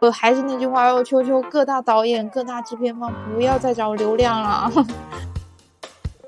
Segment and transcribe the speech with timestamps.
[0.00, 4.70] 我还是那句话，我求求各大导演、各大制片方不要再找流量了。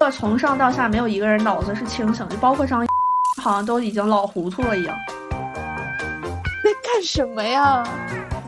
[0.12, 2.86] 从上到下没有一个人脑子是清醒的，包括张，
[3.42, 4.96] 好像都已经老糊涂了一样。
[5.30, 7.82] 在干什么呀？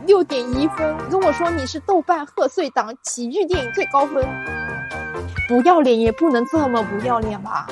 [0.07, 4.25] 六点一分，跟我说你是豆瓣贺岁档喜剧电影最高分，
[5.47, 7.67] 不要脸也不能这么不要脸吧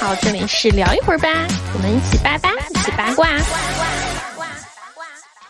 [0.00, 1.28] 好，这里是聊一会儿吧，
[1.74, 3.26] 我们一起八八，一起八卦。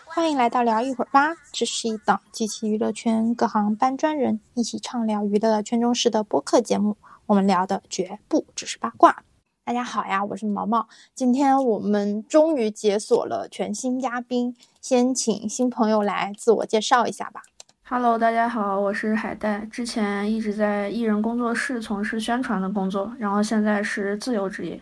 [0.05, 6.97] 欢迎来到聊一会儿吧，这是一档集齐娱乐圈各行搬砖人一起畅聊娱乐圈中事的播客节目。
[7.27, 9.23] 我们聊的绝不只是八卦。
[9.63, 10.89] 大家好呀，我是毛毛。
[11.13, 17.43] 今天我们终于解锁了全新嘉宾，先请新朋友来自我介绍一下吧。
[17.91, 19.65] Hello，大家好，我是海带。
[19.65, 24.79] 之前一直在艺人工作室从事宣传的工作，然后现在是自由职业。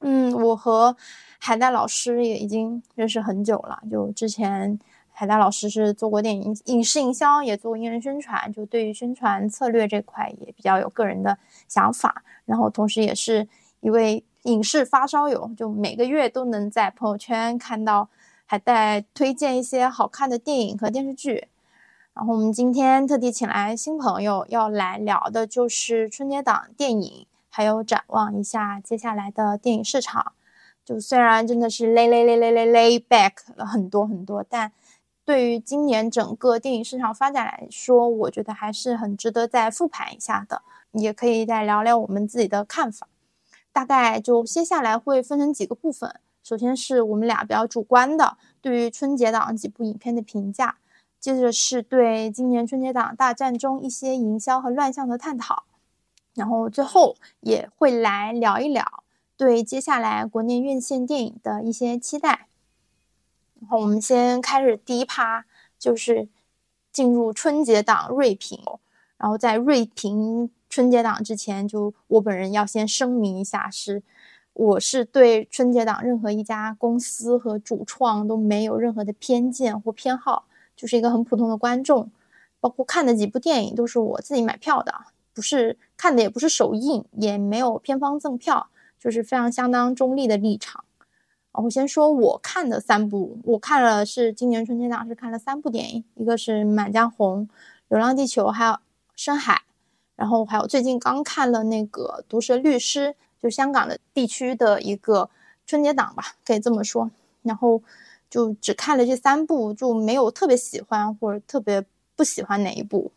[0.00, 0.96] 嗯，我和。
[1.38, 4.78] 海带老师也已经认识很久了，就之前
[5.12, 11.36] 海带老师是做过电影影视营销，也做过艺人宣传，就对于宣传策略这块也比较有个人的
[11.68, 12.22] 想法。
[12.46, 13.46] 然后同时也是
[13.80, 18.08] 一位影视发烧友，就每个月都能在朋友圈看到
[18.46, 21.48] 海带推荐一些好看的电影和电视剧。
[22.16, 30.32] 然后我们今天特地请来新朋友要来聊的就是春节档电影，还有展望一下接下来的电影市场。
[30.82, 34.72] 就虽然真的是 lay lay lay lay lay lay back 了很多很多，但
[35.26, 40.62] 对于今年整个电影市场发展来说，我觉得还是很值得再复盘一下的。
[40.92, 43.06] 也可以再聊聊我们自己的看法。
[43.74, 50.78] 大概就接下来会分成几个部分，首先是我们俩比较主观的对于春节档几部影片的评价，
[51.26, 55.64] 接着是对今年春节档大战中一些营销和乱象的探讨，
[56.34, 59.02] 然后最后也会来聊一聊。
[59.36, 62.46] 对接下来国内院线电影的一些期待，
[63.58, 65.44] 然后我们先开始第一趴，
[65.76, 66.28] 就是
[66.92, 68.60] 进入春节档锐评。
[69.16, 74.00] 然后在锐评春节档之前，就我本人要先声明一下，是
[74.52, 80.44] 我是对春节档任何一家公司和主创都没有任何的偏见或偏好，
[80.76, 82.10] 就是一个很普通的观众。
[82.60, 84.92] 包括看的几部电影都是我自己买票的，
[85.34, 88.68] 不是看的也不是首映，也没有片方赠票。
[88.98, 90.82] 就是非常相当中立的立场。
[91.52, 97.42] 啊我先说我看的三部，我看了是今年春节档是看了三部电影，一个是《满江红》、
[97.88, 98.72] 《流浪地球》还有
[99.14, 99.54] 《深海》，
[100.16, 103.08] 然后还有最近刚看了那个《毒舌律师》，
[103.40, 105.30] 就香港的地区的一个
[105.66, 107.10] 春节档吧，可以这么说。
[107.42, 107.80] 然后
[108.36, 111.82] 就只看了这三部，就没有特别喜欢或者特别
[112.14, 113.10] 不喜欢哪一部。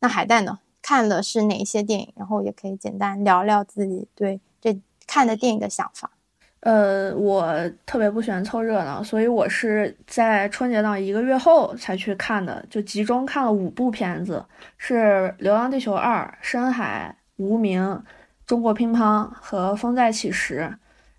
[0.00, 0.58] 那海带呢？
[0.82, 2.12] 看的是哪一些电影？
[2.14, 4.78] 然后也可以简单聊聊自己对这。
[5.08, 6.10] 看的电影的想法，
[6.58, 7.46] 呃，我
[7.86, 14.44] 特别不喜欢凑热闹，所以我是在春节档一个月后才去看的，就集中看了五部片子，
[14.78, 17.80] 是《流浪地球二》《深海》《无名》
[18.44, 18.98] 《中国乒乓》
[19.40, 20.68] 和《风再起时》。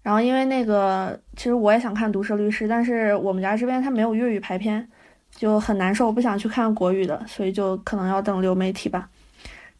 [0.01, 4.87] 然后因为那个，其实我也想看《毒舌律师》，但是我们家这边它没有粤语排片，
[5.31, 9.09] 就很难受，不想去看国语的，所以就可能要等流媒体吧。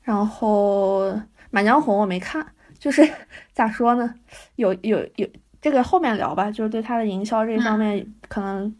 [0.01, 1.09] 然后
[1.50, 2.45] 《满江红》我没看。
[2.79, 3.01] 就是
[3.53, 4.13] 咋说呢？
[4.57, 5.28] 有有有，
[5.59, 6.51] 这个后面聊吧。
[6.51, 8.73] 就是对它的营销这一方面，可能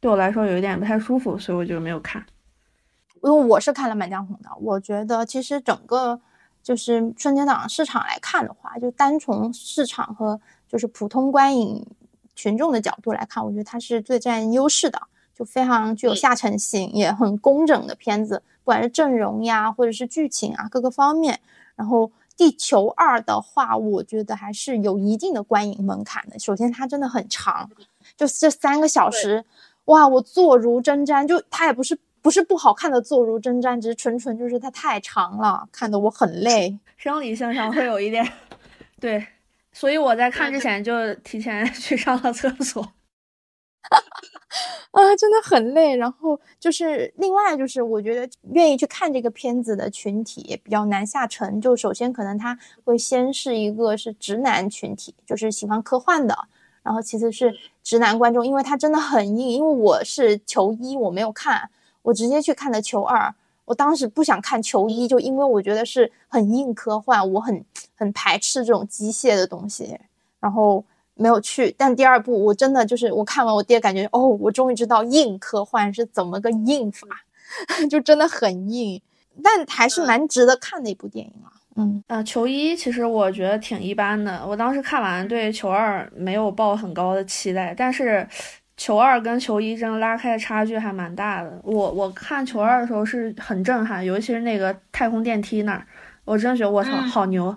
[0.00, 2.24] 对我来说有一点不太舒服，所以我就没有看。
[3.22, 6.18] 因为我是看了《满江红》的，我觉得其实整个
[6.62, 10.40] 就是春节档市场来看的话，就单从市场和
[10.74, 11.86] 就是普通观影
[12.34, 15.00] 群众的角度来看，我觉得它是最占优势的，
[15.32, 21.38] 就非常具有下沉性，也很工整的片子，不管是阵容呀，或者是剧情啊，各个方面，
[21.76, 22.10] 然后。
[22.36, 26.36] 地球二的话，我觉得还是有一定的观影门槛的。
[26.36, 27.70] 首先，它真的很长，
[28.16, 29.44] 就这三个小时，
[29.84, 31.24] 哇，我坐如针毡。
[31.28, 38.28] 就它也不是不是不好看的坐如针毡，只是纯纯就是它太长了，看得我很累，生理性上会有一点。
[38.98, 39.24] 对，
[39.74, 42.82] 所以我在看之前就提前 去上了厕所。
[44.92, 45.96] 啊，真的很累。
[45.96, 51.60] 然后就是另外就是，我觉得愿意去看这个片子的群体也比较难下沉。
[51.60, 56.46] 就首先可能他会先是一个是直男群体，就是喜欢科幻的。
[56.84, 57.52] 然后其次是
[57.82, 59.50] 直男观众，因为他真的很硬。
[59.50, 61.68] 因为我是球一，我没有看，
[62.02, 63.34] 我直接去看的球二。
[63.64, 67.64] 我当时不想看球衣，就因为我觉得是很硬科幻，我很
[67.94, 69.98] 很排斥这种机械的东西。
[70.40, 70.84] 然后。
[71.16, 77.06] 没有去，但第二部我真的就是我看完我爹感觉哦，我终于知道硬科幻是怎么个硬法，
[77.88, 79.00] 就真的很硬，
[79.40, 81.54] 但还是蛮值得看的一部电影啊。
[81.76, 88.28] 嗯啊，球一其实我觉得挺一般的，我当时看完对球二没有抱很高的期待，但是
[88.76, 91.60] 球二跟球一真的拉开的差距还蛮大的。
[91.62, 95.86] 我我看球二的时候是很震撼，尤其是那个太空电梯那儿，
[96.24, 97.56] 我真的觉得我操嗯好牛。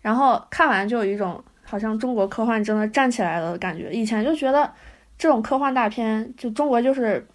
[0.00, 3.90] 然后看完就有一种好像中国科幻真的站起来了的感觉。
[3.92, 4.72] 以前就觉得
[5.18, 7.26] 这种科幻大片，就中国就是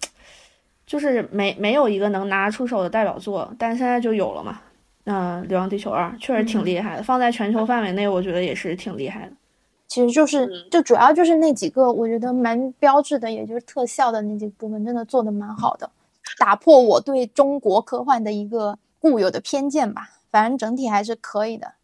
[0.86, 4.60] 就是没没有一个能拿出手的代表作，但现在就有了嘛。
[5.04, 9.32] 嗯、流浪地球二》确实挺厉害的，放在全球范围内，我觉得也是挺厉害的。
[9.92, 15.90] 其实就是嗯就主要就是那几个，我觉得蛮标志的，也就是特效的那几个部分，真的做的蛮好的，
[16.38, 20.08] 打破我对中国科幻的一个固有的偏见吧。
[20.30, 21.74] 反正整体还是可以的。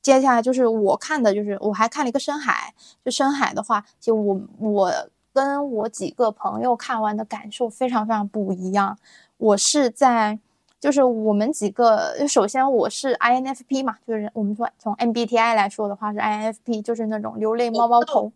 [0.00, 2.72] 接下来就是我看的，就是我还看了一个《深海》，
[3.04, 4.92] 就《深海》的话，就我我
[5.32, 8.96] 跟我几个朋友看完的感受非常非常不一样。
[9.38, 10.38] 我是在
[10.78, 18.30] 就是我们几个，首先我是 INFP 嘛，就是我们说从 MBTI 来说的话是 INFP，就是那种流泪猫猫头，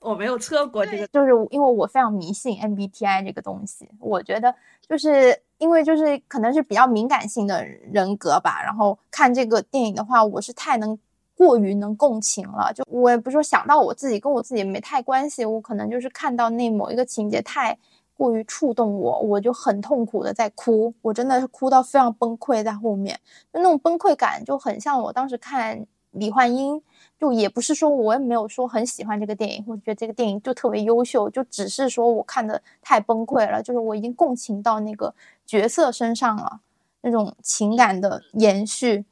[0.00, 4.54] 我没有测过这个，就是因为我非常迷信 MBTI 这个东西，我觉得
[4.86, 10.96] 就是因为就是可能是比较敏感性的人格吧，然后看这个电影的话，我是太能
[11.34, 17.76] 过于能共情了，就我也不是说想到我自己跟我自己没太关系，我可能就是看到那某一个情节太
[18.18, 23.18] 过于触动我，我就很痛苦的在哭，我真的是哭到非常崩溃，在后面
[23.52, 26.82] 就那种崩溃感就很像我当时看李焕英。
[27.20, 35.12] 就也不是说我也没有说很喜欢这个电影，我觉得这个电影就特别优秀，就只是说我看的太崩溃了，就是我已经共情到那个
[35.44, 36.60] 角色身上了，
[37.00, 39.04] 那种情感的延续。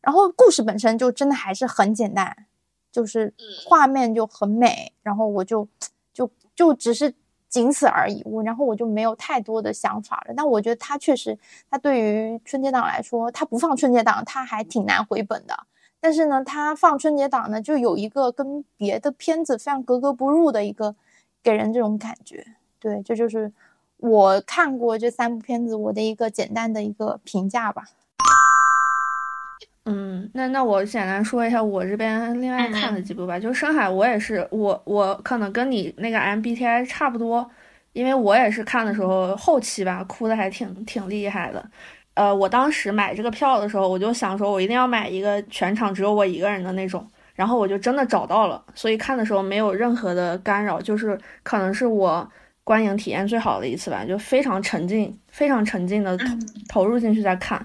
[0.00, 2.46] 然后故事本身就真的还是很简单，
[2.90, 3.32] 就是
[3.64, 5.68] 画面就很美，然后我就
[6.12, 7.14] 就就只是
[7.56, 10.34] 仅此而已，我然后我就没有太多的想法了。
[10.36, 11.38] 但我觉得它确实，
[11.70, 15.58] 它对于春节档来说，它不放春节档，它还挺难回本的。
[15.98, 20.94] 但是呢，它放春节档呢，就有一个跟别的片子非常格格不入的一个
[21.42, 22.44] 给人这种感觉。
[22.78, 23.50] 对，这就是
[23.96, 27.84] 我看过这三部片子我的一个简单的一个评价吧。
[29.88, 33.38] 嗯，那那我简单说一下我这边另外看的几部吧。
[33.38, 37.48] 就《深海》，我也是，我我可能跟你那个 MBTI 差不多，
[37.92, 41.64] 因为我也是看的时候后期吧，哭的还挺挺厉害的。
[42.14, 47.06] 呃，我当时买这个票的时候，我就想说，我一定要买一个全场只有我一个人的那种，
[47.36, 52.28] 然后我就真的找到了，所以看的时候没有任何的干扰，就是可能是我
[52.64, 56.24] 观影体验最好的一次吧，就非常沉浸，非常沉浸的投
[56.68, 57.64] 投入进去在看。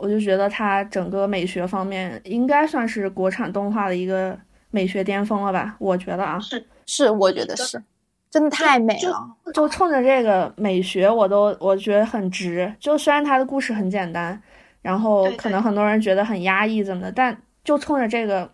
[0.00, 4.38] 我就觉得它整个美学方面应该算是国产动画的一个
[4.70, 5.76] 美学巅峰了吧？
[5.78, 7.82] 我觉得啊，是是，我觉得是，
[8.30, 9.36] 真的太美就了。
[9.52, 12.72] 就冲着这个美学，我都我觉得很值。
[12.78, 14.40] 就虽然它的故事很简单，
[14.82, 18.50] 然后可能很多人觉得很压抑怎么的，但就冲着这个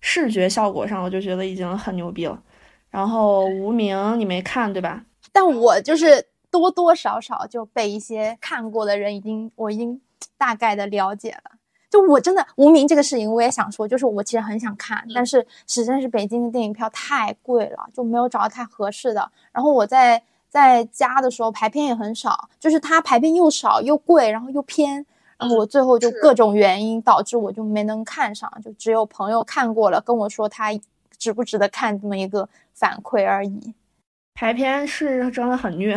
[0.00, 2.40] 视觉效果上，我就觉得已经很牛逼了。
[2.90, 5.04] 然后无名你没看对吧？
[5.32, 9.98] 但我就是多多少少就被一些看过的人已经，我已经
[10.42, 11.52] 大概的了解了。
[11.88, 19.30] 就我真的无名这个事情，我也想说，就是我其实很想看，但是实在是北京的电影票太贵了，就没有找到太合适的。
[19.52, 25.06] 然后我在在家的时候排片也很少，就是它排片又少又贵，然后又偏，
[25.38, 30.72] 然后我最后就各种原因导致我就没能看上，就只有朋友看过了跟我说他
[31.18, 33.74] 值不值得看这么一个反馈而已。
[34.42, 35.96] 排片是真的很虐，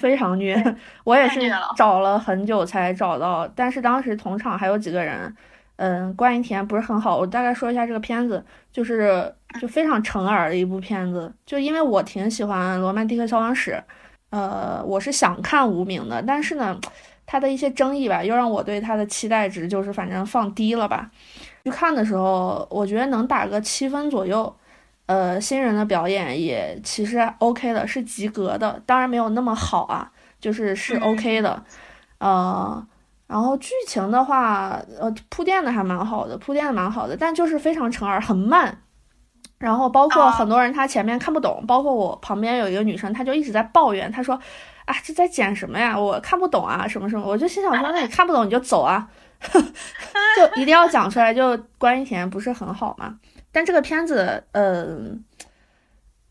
[0.00, 0.56] 非常虐。
[1.04, 1.38] 我也是
[1.76, 5.36] 找了很久才找到，但是当时同场还有几个人，
[5.76, 7.18] 嗯，观影体验不是很好。
[7.18, 8.42] 我大概说一下这个片子，
[8.72, 9.30] 就是
[9.60, 11.30] 就非常成耳的一部片子。
[11.44, 13.72] 就因为我挺喜欢《罗曼蒂克消亡史》，
[14.30, 16.80] 呃，我是想看《无名》的，但是呢，
[17.26, 21.10] 它的一些争议吧，又让我对它的期待值就是反正放低了吧。
[21.64, 24.56] 去看的时候，我觉得能打个七分左右。
[25.06, 30.10] 呃，新人的表演也其实 OK 的，是及格的，当然没有那么好啊，
[30.40, 31.62] 就是是 OK 的，
[32.18, 32.86] 呃，
[33.26, 38.82] 然后剧情的话，呃，铺垫的还蛮好的，铺垫的蛮好的，但就是非常成耳，很慢。
[39.58, 44.38] 然后包括啊很多人他前面看不懂，包括我旁边有一个女生，她就一直在抱怨，她说
[44.84, 45.98] ：“啊，这在剪什么呀？
[45.98, 49.08] 我看不懂啊，什么什么。”我就心想说：“那你 看不懂你就走啊，
[49.40, 53.18] 就一定要讲出来，就观影体验不是很好嘛。”
[53.56, 55.24] 但这个片子，嗯、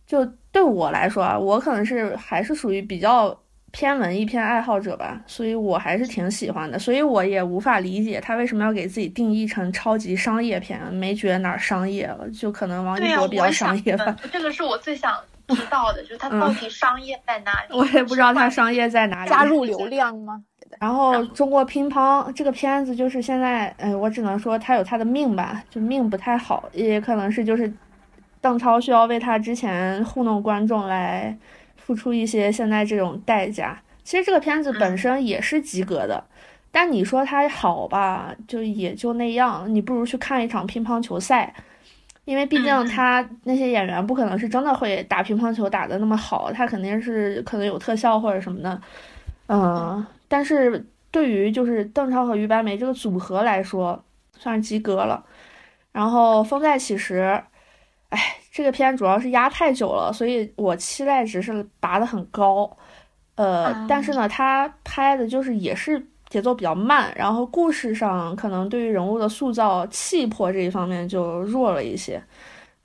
[0.06, 3.36] 就对我来说啊，我可能是还是属于比较
[3.72, 6.78] 偏文艺片爱好者吧，所以我还是挺喜欢的。
[6.78, 14.06] 所以我也无法理解他为什么要给自己定义成超级商业片，没觉得哪儿商业了，就可能王、一博比较商业吧。
[14.06, 17.76] 问这个是我最想 知道的，就是它到底商业在哪里？
[17.76, 19.30] 我也不知道他商业在哪里。
[19.32, 20.44] 加入流量吗？
[20.80, 27.72] 然后中国乒乓这个片子就是现在，哎，我只能说他有他的命吧，就命不太好，也可能是就是
[28.42, 31.36] 邓超需要为他之前糊弄观众来
[31.78, 33.80] 付出一些现在这种代价。
[34.04, 36.24] 其实这个片子本身也是及格的，
[36.72, 39.66] 但你说它好吧，就也就那样。
[39.74, 41.52] 你不如去看一场乒乓球赛，
[42.26, 48.80] 因为毕竟他那些演员不可能是真的会打乒乓球打的那么好，他肯定是可能有特效或者什么的。
[49.48, 54.04] 嗯，但是对于就是邓超和于白眉这个组合来说，
[54.38, 55.24] 算是及格了。
[55.92, 57.22] 然后《风再起时》，
[58.10, 58.20] 哎，
[58.52, 62.70] 这个片主要是压太久了，所以我期待值是拔得很高。
[63.36, 72.22] 呃，但是呢，他拍的就是也是节奏比较慢，然后故事上可能对于人物的塑造、气魄这一方面就弱了一些。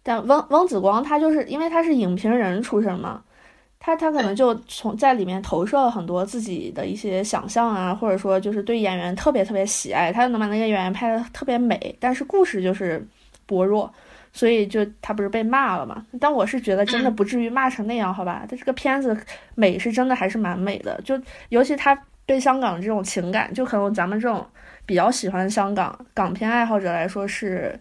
[0.02, 3.22] 但翁翁子光他就是因为他是影评人出身嘛，
[3.80, 13.04] 他他可能就从在里面投射了很多自己的一些想象啊，或者说就是对演员特别特别喜爱，他就能把那个演员拍的特别美，但是故事就是
[13.46, 13.92] 薄弱。
[14.32, 16.06] 所以就他不是被骂了嘛？
[16.20, 18.46] 但我是觉得真的不至于骂成那样，好吧？
[18.48, 19.16] 他这个片子
[19.56, 24.46] 美是真的还是蛮美的，就尤其他对香港这种情感，就可能咱们这种
[24.86, 27.76] 比较喜欢香港港片爱好者来说是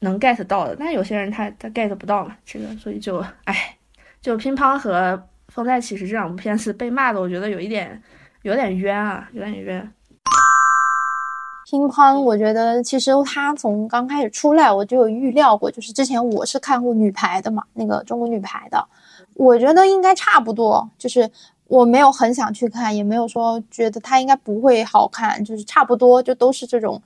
[0.00, 3.74] 能 get 到的，但有些人他他 get 不到嘛，这个所以就唉，
[4.20, 5.26] 就乒乓和
[5.56, 7.98] 风再起时这两部片子被骂的，我觉得有一点
[8.42, 9.90] 有点冤啊，有点冤。
[11.64, 18.86] 乒乓，我觉得其实他从刚开始出来我就有预料过，就是之前我是看过女排的嘛，那个中国女排的，
[19.32, 21.28] 我觉得应该差不多，就是
[21.68, 27.00] 我没有很想去看，也没有说觉得他应该不会好看，就是差不多就都是这种，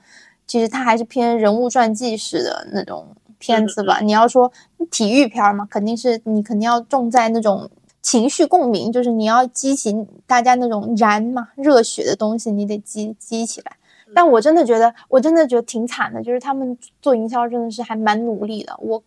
[0.45, 3.07] 其实他还是偏人物传记式的那种
[3.39, 4.01] 片子吧。
[4.01, 4.51] 你要说
[4.91, 7.71] 体育片嘛，肯定是你肯定要重在那种
[8.03, 9.95] 情绪共鸣，就是你要激起
[10.27, 13.77] 大家那种燃嘛热血的东西，你得激激起来。
[14.13, 18.77] 但我真的觉得，我真的觉得挺惨的，就是他们做营销真的是还蛮努力的。
[18.81, 19.01] 我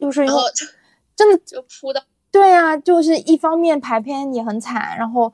[0.00, 0.40] 就是因为
[1.14, 5.30] 真的 就扑的，对啊，就是一方面排片也很惨，然后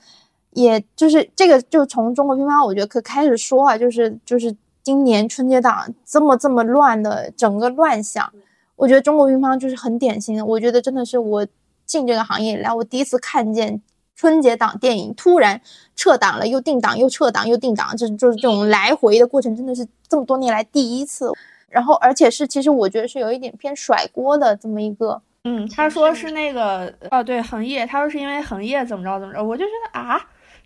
[0.55, 8.33] 也就是这个就从中国乒乓，我觉得可开始说啊，就是就是今年春节档这么这么乱的整个乱象，
[8.75, 10.45] 我觉得中国乒乓就是很典型的。
[10.45, 11.47] 我觉得真的是我
[11.93, 13.83] 进这个行业以来，我第一次看见。
[14.15, 15.61] 春节档电影突然
[15.97, 21.33] 撤档了，又定档，又撤档，又定档，就是就是这种来回的过程，真的是这么多年来第一次。
[21.69, 25.21] 然后，而且是其实我觉得是有一点偏甩锅的这么一个。
[25.43, 30.21] 嗯，他说是那个哦，对，恒业，他说是因为恒业怎么着怎么着，我就觉得啊，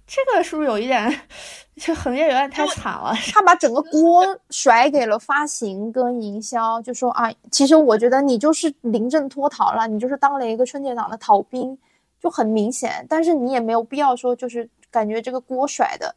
[0.07, 1.21] 这个是不是有一点，
[1.77, 3.13] 这行业有点太惨了？
[3.33, 11.77] 他把整个 锅甩给了发行跟营销，就说啊，其实我觉得你就是临阵脱逃了，你就是当了一个春节档的逃兵。
[12.19, 16.13] 就很明显，但是你也没有必要说，就是感觉这个锅甩的，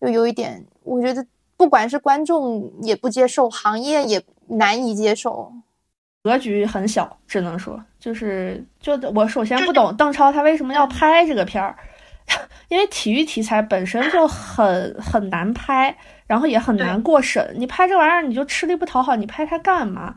[0.00, 1.24] 就有一点，我觉得
[1.56, 5.50] 不管是观众也不接受，行业也难以接受，
[6.24, 11.78] 格局很小，只能说就是就我首先不懂邓超他为什么要拍这个片儿，
[12.72, 15.94] 因为体育题材本身就很很难拍，
[16.26, 20.14] 然后也很难过审，你拍这玩意儿你就吃力不讨好，你拍它干嘛？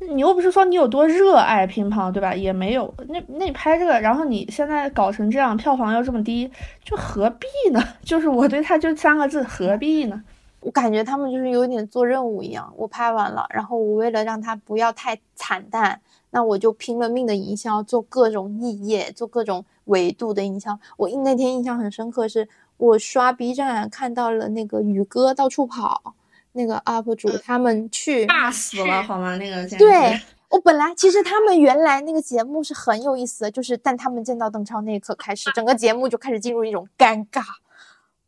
[0.00, 2.34] 你又不是说你有多热爱乒乓，对吧？
[2.34, 2.94] 也没有。
[3.08, 6.50] 那那你拍这个，然后你现在搞成这样，票房又这么低，
[6.82, 7.82] 就何必呢？
[8.02, 10.24] 就是我对他就三个字：何必呢？
[10.60, 12.72] 我感觉他们就是有点做任务一样。
[12.78, 20.78] 我拍完了，然后我为了让它不要太惨淡，那我就拼了命的营销，做各种异业，做各种维度的印象。
[20.96, 26.14] 我那天印象很深刻，是我刷 B 站看到了那个宇哥到处跑。
[26.54, 29.38] 那个 UP 主他们去骂死了好吗？
[29.38, 30.20] 那个对
[30.50, 37.42] 我本来其实他们原来那个节目是很有意思的，就是但他们见到邓超那一刻开始，整个节目就开始进入一种尴尬。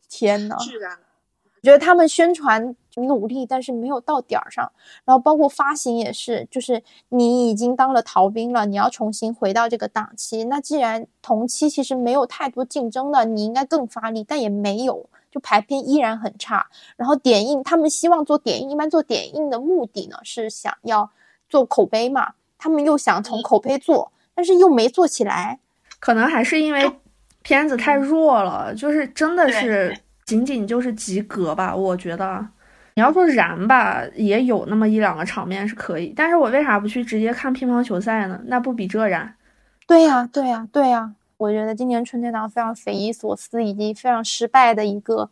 [0.08, 4.70] 天呐，我觉得他们宣传努力，但是没有到点儿上。
[5.04, 10.44] 然后包括发行也是，就是你已经当了逃兵了，你要重新回到这个档期。
[10.44, 15.08] 那既然同期其实没有太多竞争的，你应该更发力，但也没有。
[15.30, 21.10] 就排片依然很差，然后点映，他们希望做点映，一般做点映的目的呢是想要
[21.48, 25.58] 做口碑嘛，他们又想从口碑做，但是又没做起来，
[25.98, 26.88] 可能还是因为
[27.42, 32.46] 片子太弱了，就是真的是仅仅就是及格吧，我觉得。
[32.96, 38.40] 你要说燃吧，也有那么一两个场面是可以，但是我为啥不去直接看乒乓球赛呢？
[38.46, 39.34] 那不比这燃？
[39.86, 41.14] 对呀，对呀，对呀。
[41.36, 45.28] 我觉得今年春节档非常匪夷所思以及非常失败的一个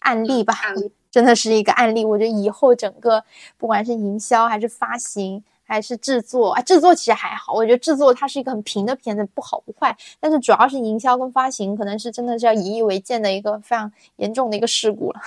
[0.00, 0.52] 案例吧，
[1.10, 2.04] 真的是一个案例。
[2.04, 3.22] 我觉得以后整个
[3.56, 9.96] 不管是营销还是发行还是制作啊，制作其实还好，我觉得制作它是一个很平的片子，不好不坏。
[10.18, 15.20] 但是主要是营销跟发行，可能是真的是要引以为鉴的一个非常严重的一个事故了。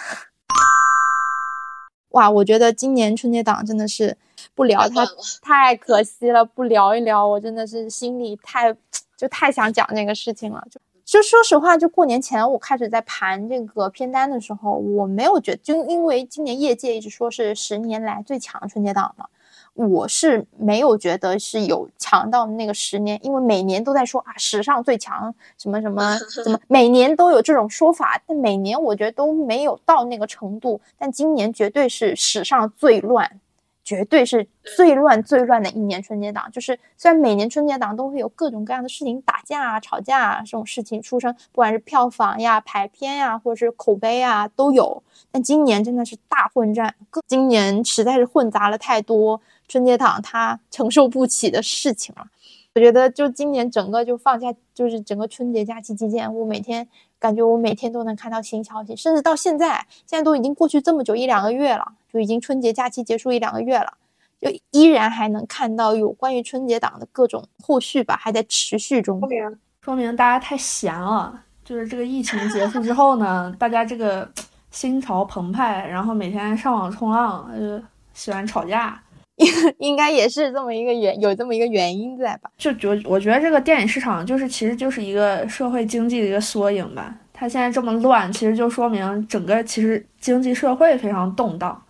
[2.14, 4.18] 哇，我觉得今年春节档真的是
[4.56, 5.08] 不聊它
[5.44, 8.76] 太可惜了，不聊一聊，我真的是心里太。
[9.16, 10.62] 就太想讲这个事情了。
[10.70, 19.28] 就就说实话，就过年前我开始在盘这个片单的时候，我没有觉，就因为今年业界一直说是十年来最强春节档嘛。
[19.74, 30.80] 我是没有觉得是有强到那个十年，因为每年都在说啊史上最强什么什么 什么，每年都有这种说法，但每年我觉得都没有到那个程度。
[30.98, 33.40] 但今年绝对是史上最乱，
[33.84, 36.52] 绝对是最乱最乱的一年春节档。
[36.52, 45.02] 就是虽然每年春节档都会有各种各样的事情打架啊、吵架啊这种事情出生，不管是票房呀、排片呀，或者是口碑啊都有，
[45.32, 46.94] 但今年真的是大混战，
[47.28, 49.42] 今年实在是混杂了太多。
[49.74, 52.28] 春节档他承受不起的事情了，
[52.76, 56.88] 我觉得就今年整个就放假，就是整个春节假期期间，我每天
[57.18, 63.92] 感觉我每天都能看到新消息，甚至到现在，现在都已经过去这么久一两个月了，就已经春节假期结束一两个月了，
[64.40, 69.20] 就依然还能看到有关于春节档的各种后续吧，还在持续中。
[69.22, 74.32] 说明说明大家太闲了，就是这个疫情结束之后呢，大家这个
[74.70, 77.82] 心潮澎湃，然后每天上网冲浪，呃，
[78.14, 79.02] 喜欢吵架。
[79.44, 82.50] 应 应该也是这么一个原有这么一个原因在吧？
[82.58, 87.16] 就我我觉得这个电影市场就是其实就是一个社会经济的一个缩影吧。
[87.34, 91.82] 它现在这么乱，其实就说明整个其实经济社会非常动荡。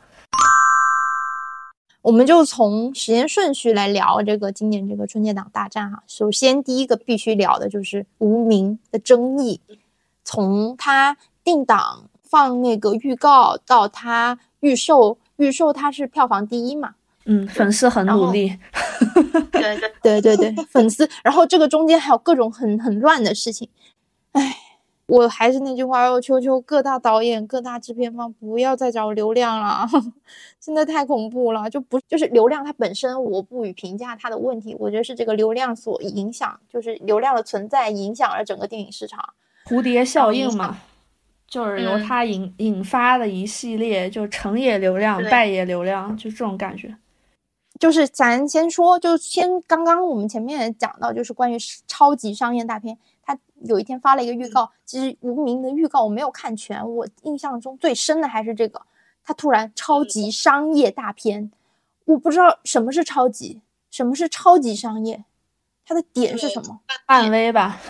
[2.01, 6.03] 我们就从时间顺序来聊这个今年这个春节档大战哈。
[6.05, 9.61] 首先第一个必须聊的就是无名的争议，
[10.25, 16.95] 从它定档放那个预告到它预售，预售它是票房第一嘛？
[17.25, 18.57] 嗯，粉丝很努力，
[19.51, 21.09] 对对 对对对，粉丝。
[21.23, 23.69] 然后这个中间还有各种很很乱的事情，
[24.33, 24.55] 哎，
[25.05, 29.87] 我还是那句话，我求求各大导演、各大制片方不要再找流量了，
[30.59, 31.69] 真的太恐怖了。
[31.69, 39.33] 就不就是流量它本身，我不予评价它的问题，我觉得是这个流量所影响，就是流量的存在影响了整个电影市场，
[39.65, 40.77] 蝴蝶效应嘛。
[41.45, 46.91] 就是由它引引发的一系列，就成也流量，败也流量，就这种感觉。
[47.79, 51.57] 就是咱先说，就先刚刚我们前面也讲到，就是关于
[51.87, 58.81] 超级商业大片，他有一天发了一个预告，其实无名的预告我没有看全，我印象中最深的还是这个，
[59.23, 61.51] 他突然超级商业大片，
[62.05, 65.25] 我不知道什么是超级，什么是超级商业，
[65.85, 66.79] 它的点是什么？
[67.07, 67.81] 漫威吧，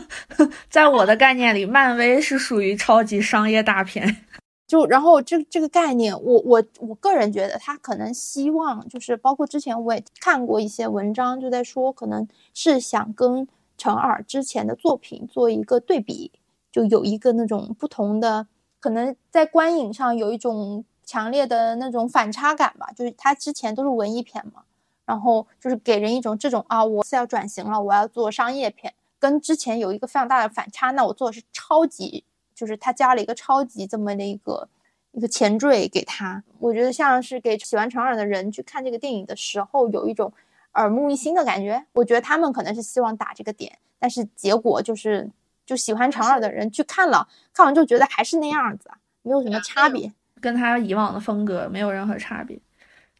[0.68, 4.24] 在我的概念里，漫威是属于超级商业大片。
[4.68, 16.30] 就然后这这个概念，我我我个人觉得他可能希望就是包括之前我也看过一些文章，就在说可能是想跟陈耳之前的作品做一个对比，
[16.70, 18.46] 就有一个那种不同的，
[18.78, 22.90] 可能在观影上有一种强烈的那种反差感吧。
[22.94, 24.64] 就是他之前都是文艺片嘛，
[25.06, 30.90] 然后就是给人一种这种啊，我是要转型了，我要做商业片，跟之前有一个非常大的反差。
[30.90, 32.24] 那我做的是超级。
[32.58, 34.68] 就是他加了一个超级这么的一个
[35.12, 40.32] 一个前缀给他，我觉得像是给喜欢长耳的人去看这个电影的时候有一种
[40.72, 41.86] 耳目一新的感觉。
[41.92, 45.30] 我觉得他们可能是希望打这个点，但是结果就是
[45.64, 48.90] 就喜欢长耳的人去看了，看完就觉得还是那样子，
[49.22, 52.58] 没有什么差别，跟他以往的风格没有任何差别。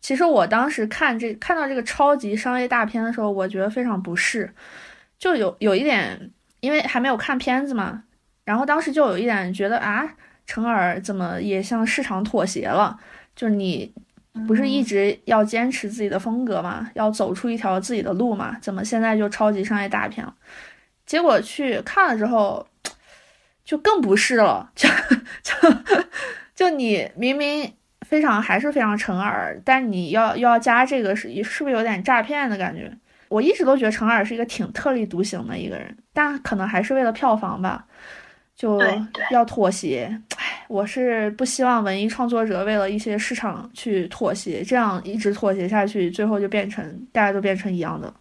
[0.01, 4.53] 其实我当时看这看到这个超级商业大片的时候，我觉得非常不适，
[5.17, 8.03] 就有有一点，因为还没有看片子嘛。
[8.49, 10.11] 然后当时就有一点觉得啊，
[10.47, 12.99] 陈耳怎么也向市场妥协了？
[13.37, 13.93] 就是你
[14.47, 18.57] 不是一直要坚持自己的风格嘛，要走出一条自己的路嘛？
[18.63, 20.35] 怎么现在就超级商业大片了？
[21.05, 22.67] 结果去看了之后，
[23.67, 24.73] 就更不是了。
[24.75, 24.89] 就
[25.43, 25.53] 就
[26.55, 27.71] 就你明明
[28.07, 32.91] 非常还是非常陈耳，但你要要加这个是是不是有点诈骗的感觉？
[33.29, 37.85] 我一直都觉得陈耳是一个挺特立独行的一个人，但可能还是为了票房吧。
[38.59, 38.77] 就
[39.31, 48.13] 要妥协，唉，我是不希望文艺创作者为了一些市场去妥协，这样一直妥协下去，最后就变成大家都变成一样的。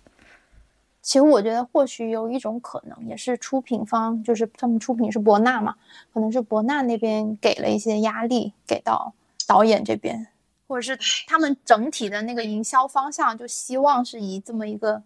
[1.02, 5.74] 其实我觉得或许有一种可能，也是出品方，就是他们出品是博纳嘛，
[6.14, 9.12] 可能是博纳那边给了一些压力给到
[9.48, 10.28] 导演这边，
[10.68, 10.96] 或者是
[11.26, 15.02] 他们整体的那个营销方向，就希望是以这么一个。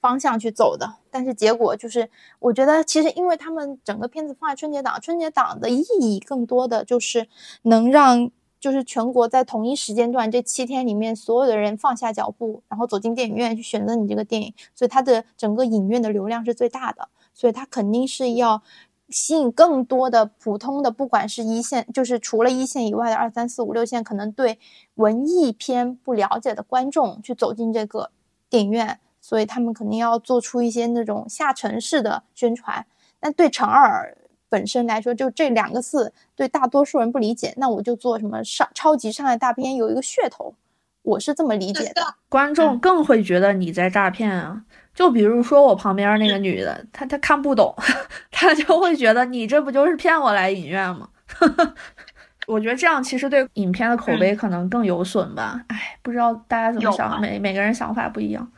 [0.00, 2.08] 方向去走的，但是结果就是，
[2.38, 7.28] 我觉得其实因为他们整个片子放在春节档，春节档的意义更多的就是
[7.62, 18.62] 能让就是全国在同一时间段这七天里面所有的人放下脚步，然后走进电影院去选择你这个电影，所以它的整个影院的流量是最大的，所以它肯定是要
[19.10, 24.58] 吸引更多的普通的，不管是一线，就是除了一线以外的二三四五六线，可能对
[24.94, 28.10] 文艺片不了解的观众去走进这个
[28.48, 28.98] 电影院。
[29.20, 32.84] 所以他们肯定要做出一些那种下沉式的宣传。
[33.20, 34.16] 那对长耳
[34.48, 40.54] 本身来说，就这两个字对大多数人不理解，那我就做什么上超级上海大片有一个噱头，
[41.02, 42.14] 我是这么理解的。
[42.28, 44.62] 观众更会觉得你在诈骗啊！
[44.92, 47.74] 就比如说我旁边那个女的，她她看不懂，
[48.32, 51.08] 她就会觉得你这不就是骗我来影院吗？
[52.48, 55.62] 我觉得这样其实对影片的口碑可能更有损吧。
[55.68, 58.50] 哎，不知道大家怎么想，每每个人想法不一样。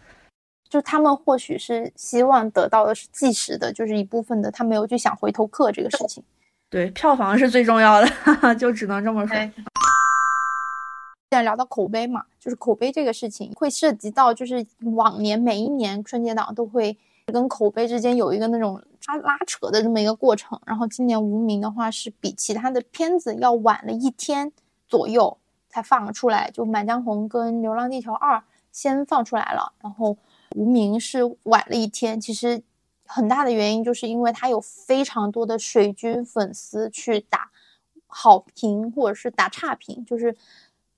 [0.72, 6.24] 就他们或许是希望得到的是即时的，就是一部分的，他没有去想回头客这个事情。
[6.70, 8.08] 对，票房是最重要的，
[8.56, 9.36] 就只能这么说。
[9.36, 20.58] 既然聊到口碑嘛，就是口碑这个事情会涉及到，就是往年每一年春节档都会跟口碑之间有一个那种拉拉扯的这么一个过程。
[20.64, 24.50] 然后今年无名的话是比其他的片子要晚了一天
[24.88, 25.36] 左右
[25.68, 28.38] 才放出来，就《满江红》跟《流浪地球二》
[28.72, 30.16] 先放出来了，然后。
[30.54, 32.62] 无名是晚了一天，其实
[33.06, 37.50] 很大的原因就是因为他有非常多的水军粉丝去打
[38.06, 40.34] 好评或者是打差评，就是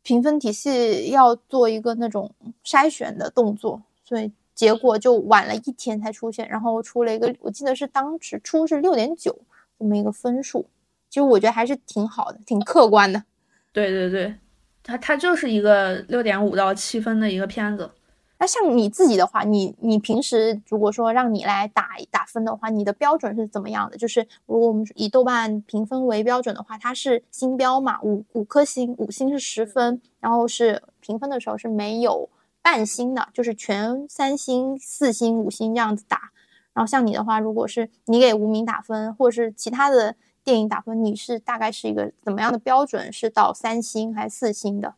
[0.02, 2.32] 评分体系要做一个那种
[2.64, 9.36] 筛选的动作，所以结果就晚了一天才出现，然后出了一个我记得是当时出是六点九
[9.78, 10.66] 这么一个分数，
[11.08, 13.24] 其实我觉得还是挺好的，挺客观的。
[13.72, 14.34] 对对对，
[14.82, 17.90] 它它就是一个六点五到七分的一个片子。
[18.36, 23.96] 那像你自己的话，你你平时如果说让你来打打分的话，你的标准是怎么样的？
[23.96, 32.28] 就是如果我们以豆瓣评分为标准的话，它是星标嘛，五五颗星，五星是十分，然后是评分的时候是没有
[32.60, 36.30] 半星的，就是全三星、四星、五星这样子打。
[36.72, 43.12] 然后像你的话，如果是你给无名打分，或者是其他的电影打分，你是大概是一个怎么样的标准？
[43.12, 44.94] 是到三星还是四星的？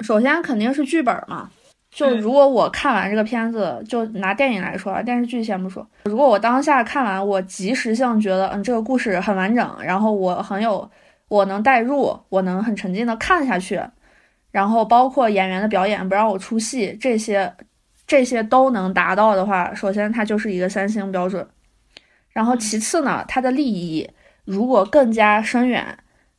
[0.00, 1.50] 首先肯定是剧本嘛。
[1.96, 5.88] 就如果我看完这个片子，就拿电影来说啊，电视剧先不说。
[6.04, 10.90] 如果我当下看完，我及时性觉得，嗯，这个故事很完整，然后我很有，
[11.28, 13.80] 我能代入，我能很沉浸的看下去，
[14.50, 17.50] 然后包括演员的表演不让我出戏，这些
[18.06, 21.48] 这些都能达到的话，首先它就是一个三星标准。
[22.28, 24.06] 然后其次呢，它的利益
[24.44, 25.96] 如果更加深远。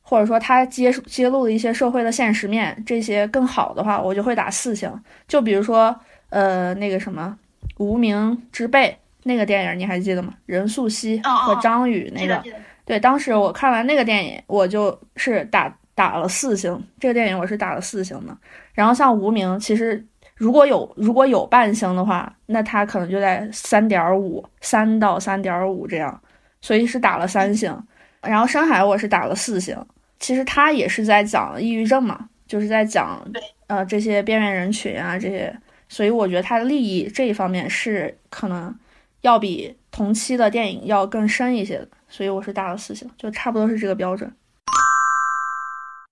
[0.09, 4.89] 或者说他揭揭露了一些社会的现实面，这些更好的话，我就会打四星。
[5.27, 5.93] 就比如说，
[6.29, 7.37] 呃，那个什么
[7.77, 8.87] 《无名之辈》
[9.23, 10.33] 那个电影，你还记得吗？
[10.45, 12.41] 任素汐和张宇那个，
[12.85, 16.81] 对，当时我看完那个电影，我就是打打了四星。
[17.01, 18.33] 这个电影我是打了四星的。
[18.71, 20.01] 然后像《无名》，其实
[20.35, 26.21] 如果有如果有半星的话，那它可能就在三点五，三到三点五这样，
[26.61, 27.77] 所以是打了三星。
[28.21, 29.77] 然后《深海》我是打了四星。
[30.19, 33.25] 其实他也是在讲抑郁症嘛，就是在讲
[33.67, 35.55] 呃这些边缘人群啊这些，
[35.87, 38.73] 所以我觉得他的利益这一方面是可能
[39.21, 44.31] 要比同期的电影要更深一些的，所以我是打了四星，就差不多是这个标准。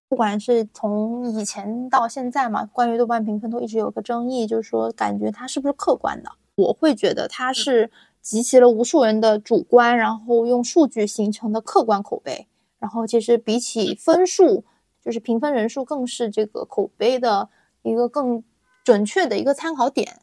[0.08, 6.30] 不管是从以前到现在嘛，关于豆瓣评分都一直有个争议，就是说感觉它是不是客观的？
[6.56, 7.89] 我会觉得它是
[8.22, 12.46] 集齐了无数人的主观，然后用数据形成的客观口碑。
[12.86, 14.63] 然后其实比起分数，
[15.04, 17.50] 就是评分人数，更是这个口碑的
[17.82, 18.43] 一个更
[18.84, 20.19] 准确的一个参考点。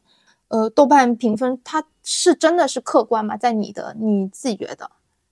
[0.47, 3.35] 呃，豆瓣评分它是真的是客观吗？
[3.35, 4.89] 在你的你自己觉得？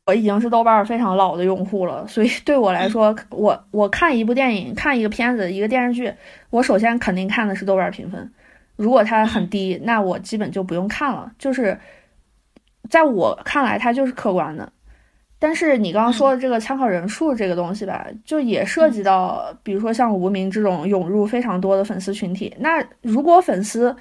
[0.07, 6.13] 我已经是豆瓣非常老的用户了，所以对我来说，我我看一部电影、看一个片子、一个电视剧，
[6.49, 8.29] 我首先肯定看的是豆瓣评分。
[8.75, 11.31] 如果它很低，那我基本就不用看了。
[11.39, 11.79] 就是
[12.89, 14.69] 在我看来，它就是客观的。
[15.43, 22.55] 但是你刚刚说的这个参考人数这个东西吧，就也涉及到，比如说像无名这种涌入非常多的粉丝群体。
[22.59, 23.95] 那如果粉丝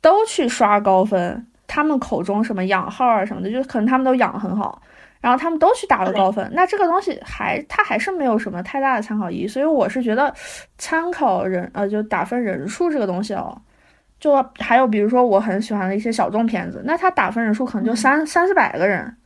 [0.00, 4.82] 都去刷高分，他们口中什么养号啊什么的，就可能他们都养得很好，
[5.20, 9.46] 然后他们都去打了高分，那这个东西还它还是没有什么太大的参考意义。
[9.46, 10.34] 所以我是觉得
[10.76, 13.56] 参考人呃就打分人数这个东西哦，
[14.18, 19.16] 就还有比如说我很喜欢的一些小众片子，那他打分人数可能就三三四百个人。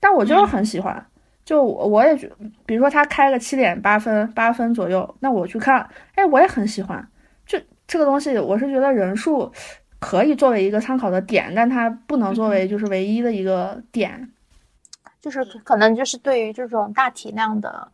[0.00, 1.06] 但我就是很喜欢，
[1.44, 2.30] 就我也觉，
[2.64, 7.06] 比如说他开个七点八分，八分左右，那我去看，哎，我也很喜欢。
[7.46, 9.52] 就这个东西，我是觉得人数
[9.98, 14.32] 可以作为一个参考的点，但它不能作为就是唯一的一个点。
[15.20, 17.92] 就是可能就是对于这种大体量的、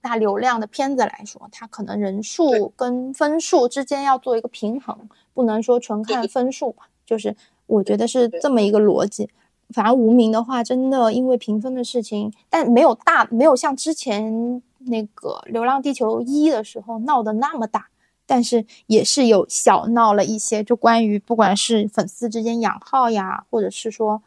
[0.00, 6.88] 大流量的片子来说，它可能人数跟分数之间要做一个平衡，不能说纯看分数吧。
[7.04, 9.30] 就是我觉得是这么一个逻辑。
[9.70, 17.88] 反而无名的话，真的因为评分的事情，但没有大，没有像之前那个《流浪地球一》的时候闹得那么大。
[18.28, 24.20] 但是也是有小闹了一些，就关于不管是粉丝之间养号呀，或者是说，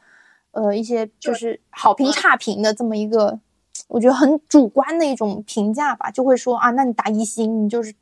[0.52, 3.38] 呃，一些就是好评差评的这么一个，
[3.90, 7.94] 我觉得很主观的一种评价吧，就会说啊，那你打一星，你就是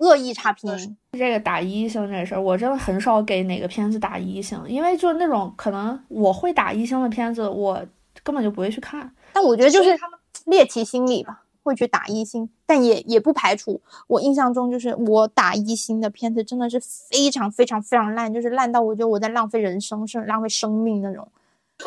[0.00, 0.96] 恶意差评。
[1.12, 7.84] 这个打一星这事儿，我真的很少给哪个片子打一星，因为就是那种可能我会打一星的片子，我
[8.22, 9.10] 根本就不会去看。
[9.32, 11.40] 但我觉得就是他们猎奇心理吧。
[11.64, 21.26] 会去打一星，但也也不排除我印象中就是我打一星的片子真的是非常非常非常烂，就是烂到我觉得我在浪费人生，甚至浪费生命那种。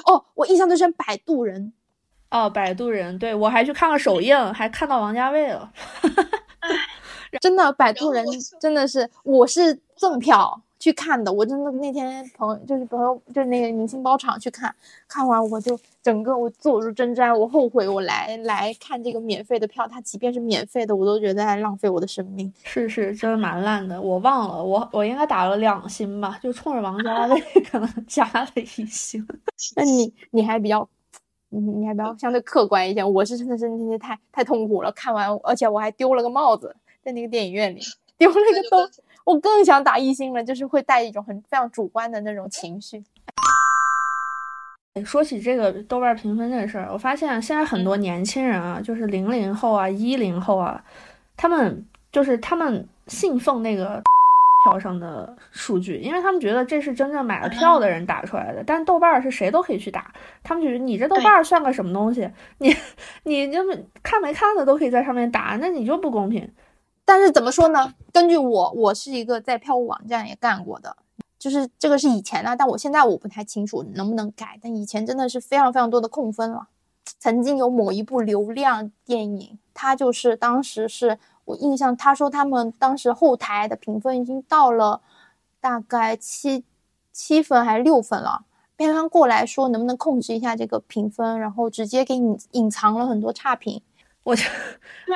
[0.05, 1.71] 哦，我印象最深《摆渡人》。
[2.35, 5.71] 哦，《摆渡人》对我还去看了首映，还看到王家卫了。
[7.39, 8.25] 真的，《摆渡人》
[8.59, 10.61] 真的是我是赠票。
[10.79, 14.73] 去看的，我真的那天朋友就是朋友就是那个明星包场去看，
[15.07, 22.53] 看完我就整个我坐如针毡，我后悔我来来看这个免费的票，它即便是免费的，我都觉得在浪费我的生命。
[22.63, 29.27] 是是，真的蛮烂的，我忘了，我我应该打了两星吧，就冲着王家卫 可能加了一星。
[29.75, 30.87] 那你你还比较，
[31.49, 36.75] 你你还比较相对客观一点，我是真的是那天太太痛苦了，看完而且我还丢了个帽子，
[37.07, 37.79] 在那个电影院里
[38.19, 38.89] 丢了一个兜。
[39.23, 43.01] 我更想打一星了，就是会带一种很非常主观的那种情绪。
[45.05, 50.83] 说起这个豆瓣评分这个事儿，我发现现在很多年轻人啊，就是零零后啊、一零后啊，
[51.37, 54.01] 他们就是他们信奉那个
[54.65, 58.63] 票上的数据，因为他们觉得这是真正买了票的人打出来的。
[58.65, 62.29] 但豆瓣是谁都可以去打，他们觉得你这豆瓣算个什么东西？
[62.59, 62.75] 你
[63.23, 63.59] 你就
[64.01, 66.49] 看没看的都可以在上面打，那你就不公平。
[67.07, 67.93] 但是怎么说呢？
[68.11, 70.97] 根据我，我是一个在票务网站也干过的，
[71.39, 74.59] 就是这个是以前的，但我现在我不太清楚能不能改。
[74.61, 76.67] 但以前真的是非常非常多的控分了。
[77.17, 84.99] 曾经有某一部流量电影，它就是当时是我印象，他说他们当时后台的评分已经到了
[85.61, 86.65] 大概七
[87.13, 88.43] 七分还是六分了，
[88.75, 93.81] 片方过来说能不能控制一下这个评分，然后直接给你隐藏了很多差评。
[94.27, 94.43] 我就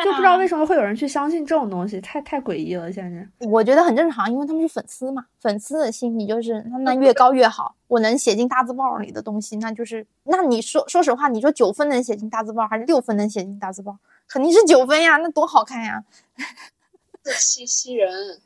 [0.06, 2.90] 就不知道为什么会有人去相信这种东西，太太诡异了。
[2.90, 7.76] 现在我觉得很正常，因为他们是粉丝嘛，粉丝的心理就是那越高越好。
[7.90, 13.98] 我能写进大字报里的东西，那就是那你说说实话，你说九分能写进大字报，还是六分能写进大字报？
[14.30, 16.02] 肯定是九分呀，那多好看呀，
[17.22, 18.40] 自欺欺人。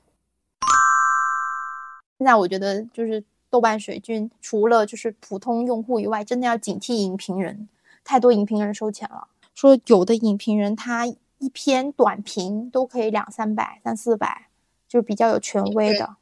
[2.17, 7.69] 现在我觉得就是豆瓣水军，除了就是普通用户以外，真的要警惕影评人，
[8.04, 9.28] 太多影评人收钱了。
[9.56, 14.48] 说有的影评人他一篇短评都可以两三百、三四百，
[14.88, 16.18] 就比较有权威的，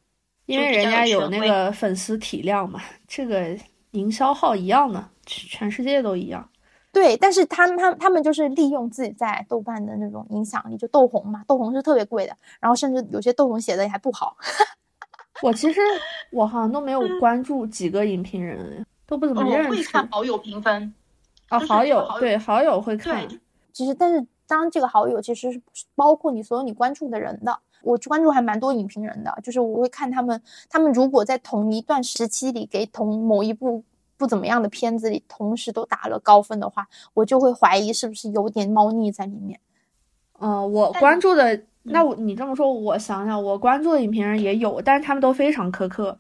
[0.46, 2.80] 因为人家有那个粉丝体量嘛。
[3.08, 3.58] 这个
[3.92, 6.48] 营销号一样的，全世界都一样。
[6.92, 14.38] 对，但是他们他他们就是利用自己在豆瓣的那种影响力，就豆红嘛，豆红是特别贵的，然后甚至有些豆红写的也还不好。
[15.42, 15.82] 我其实
[16.32, 19.70] 我好像都没有关注几个影评人，都不怎么认识。
[19.72, 20.94] 会看好友评分。
[21.54, 23.28] 啊，好友对好友会看，
[23.72, 25.62] 其实但是当这个好友其实是
[25.96, 33.84] 包括你所有你关注的人的，我关注还蛮多影评人的，就是我会看他们，他们如果在同一段时期里给同某一部
[34.18, 39.60] 不怎么样的片子里同时都打了高分的话，我就会怀疑是不是有点猫腻在里面。
[40.40, 46.18] 嗯，我关注的那我你这么说，我想想，我关注的影评人也有，但是他们都非常苛刻。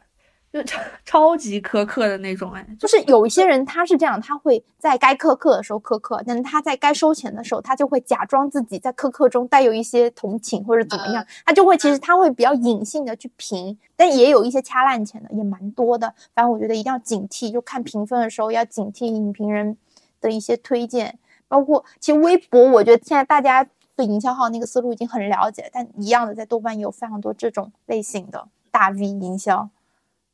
[0.53, 16.13] 就超 超级苛刻的那种，哎，就是有一些人他是这样，他会在该苛刻的时候苛刻，但是他在该收钱的时候，他就会假装自己在苛刻中带有一些同情或者怎么样，他就会其实他会比较隐性的去评，但也有一些掐烂钱的，也蛮多的。
[16.35, 19.75] 反正我觉得一定要警惕，就看评分的时候要警惕影评人
[20.21, 29.67] 的一些推荐，包括其实微博，我觉得现在大家对营销号那个思路已经很了解，但一样的在豆瓣也有非常多这种类型的大 V 营销。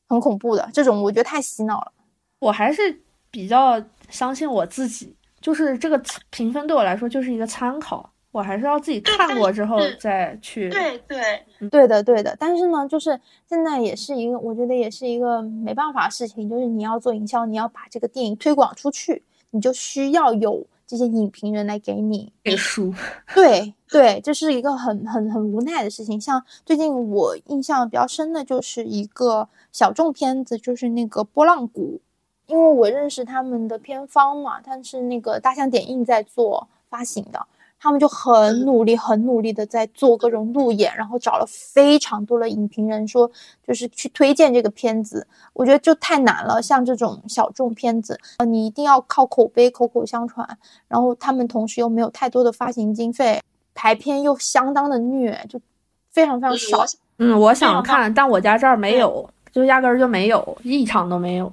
[0.10, 1.94] 很恐怖的这种，我觉得太洗脑了。
[2.40, 10.70] 我还是比较相信我自己，就是这个评分对我来说就是一个参考，我还是要自己看过之后再去。
[10.70, 12.36] 对对对的对的。
[12.40, 20.66] 但是呢，就是现在也是一个，我觉得也是一个没办法事情，就是你要做营销，你要把这个电影推广出去，你就需要有。
[20.90, 22.92] 这些影评人来给你背书，
[23.36, 26.20] 对对，这是一个很很很无奈的事情。
[26.20, 32.02] 像最近我印象比较深的就是一个小众片子，就是那个波浪鼓，
[32.48, 37.46] 因为我认识他们的片方嘛，他是那个大象点映在做发行的。
[37.80, 43.30] 他们就很努力、很努力的在做各种路演，然后找了非常多的影评人，说
[43.66, 45.26] 就是去推荐这个片子。
[45.54, 50.46] 我觉得就太难了，像这种小众片子，呃，你一定要靠口碑、口口相传。
[50.88, 53.42] 然后他们同时又没有太多的发行经费，
[53.74, 55.60] 排片又相当的虐，就
[56.12, 56.86] 非常非常少。
[57.18, 61.52] 嗯，我想看，但我家这儿没有，就压根儿就没有，一场都没有。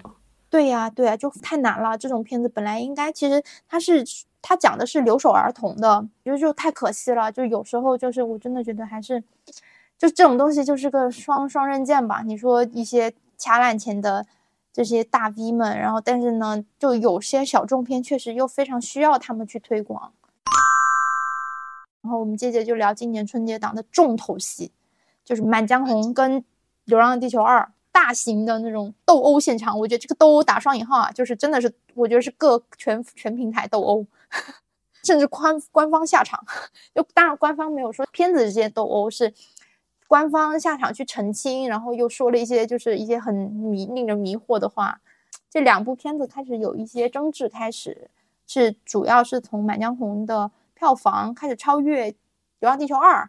[0.48, 1.98] 对呀，对呀，就太难了。
[1.98, 4.04] 这种片子本来应该，其实它是
[4.48, 7.32] 他讲的是留守儿童的，就就太可惜了。
[7.32, 9.20] 就有时候就是我真的觉得还是，
[9.98, 12.22] 就这种东西就是个双双刃剑吧。
[12.24, 14.24] 你说一些掐烂钱的
[14.72, 20.12] 这些大 V 们，然后但是呢，就有些小众片确实又非常需要他们去推广。
[22.02, 24.70] 然后我们接着就聊今年春节档的重头戏。
[25.24, 26.40] 就是《满江红》跟
[26.84, 34.06] 《流浪地球二》大型的那种斗殴现场，我觉得这个斗殴打双引号啊，就是真的是，我觉得是各全全平台斗殴，
[35.02, 36.44] 甚至官官方下场，
[36.94, 39.32] 就当然官方没有说片子之间斗殴，是
[40.08, 45.00] 官方下场去澄清，然后又说了一些就是一些很迷令人迷惑的话。
[45.48, 48.10] 这两部片子开始有一些争执，开始
[48.46, 52.10] 是主要是从《满江红》的票房开始超越
[52.58, 53.24] 《流浪地球二》。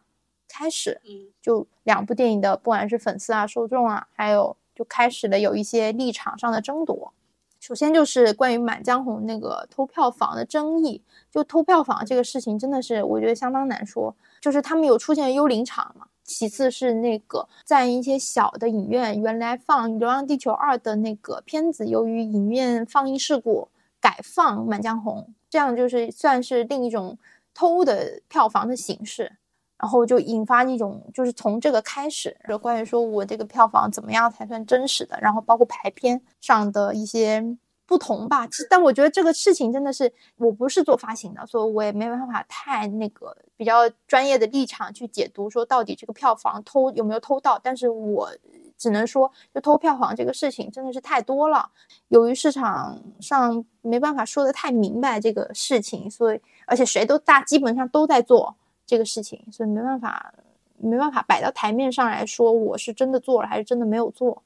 [0.49, 1.01] 开始，
[1.41, 7.13] 就两部电影的，不管是粉丝啊、受众啊，还有就开始了有一些立场上的争夺。
[7.59, 14.15] 首先就是关于《满江红》那个偷票房的争议，就偷票房这个事情真的是我觉得相当难说。
[14.39, 16.07] 就是他们有出现幽灵场嘛？
[16.23, 27.17] 其次是那个在一些小的影院原来放《流浪地球二》的那个片子，由于影院放映事故改放《满江红》，这样就是算是另一种
[27.53, 29.37] 偷的票房的形式。
[29.79, 37.43] 然后就引发一种，就是从这个开始，就关于说我这个票房怎么样才算真实的，然后包括排片上的一些
[37.85, 38.47] 不同吧。
[38.69, 47.59] 但我觉得这个事情真的是，我不是做发行的，所以我也没办法太那个比较专业的立场去解读说到底这个票房偷有没有偷到。
[47.61, 48.31] 但是我
[48.79, 51.69] 只能说，就偷票房这个事情真的是太多了，
[52.07, 58.55] 由于市场上没办法说的太明白这个事情，所以而且谁都大基本上都在做。
[58.87, 60.33] 这个事情，所以没办法，
[60.77, 64.41] 没办法摆到台面上来说，我是真的做了还是真的没有做，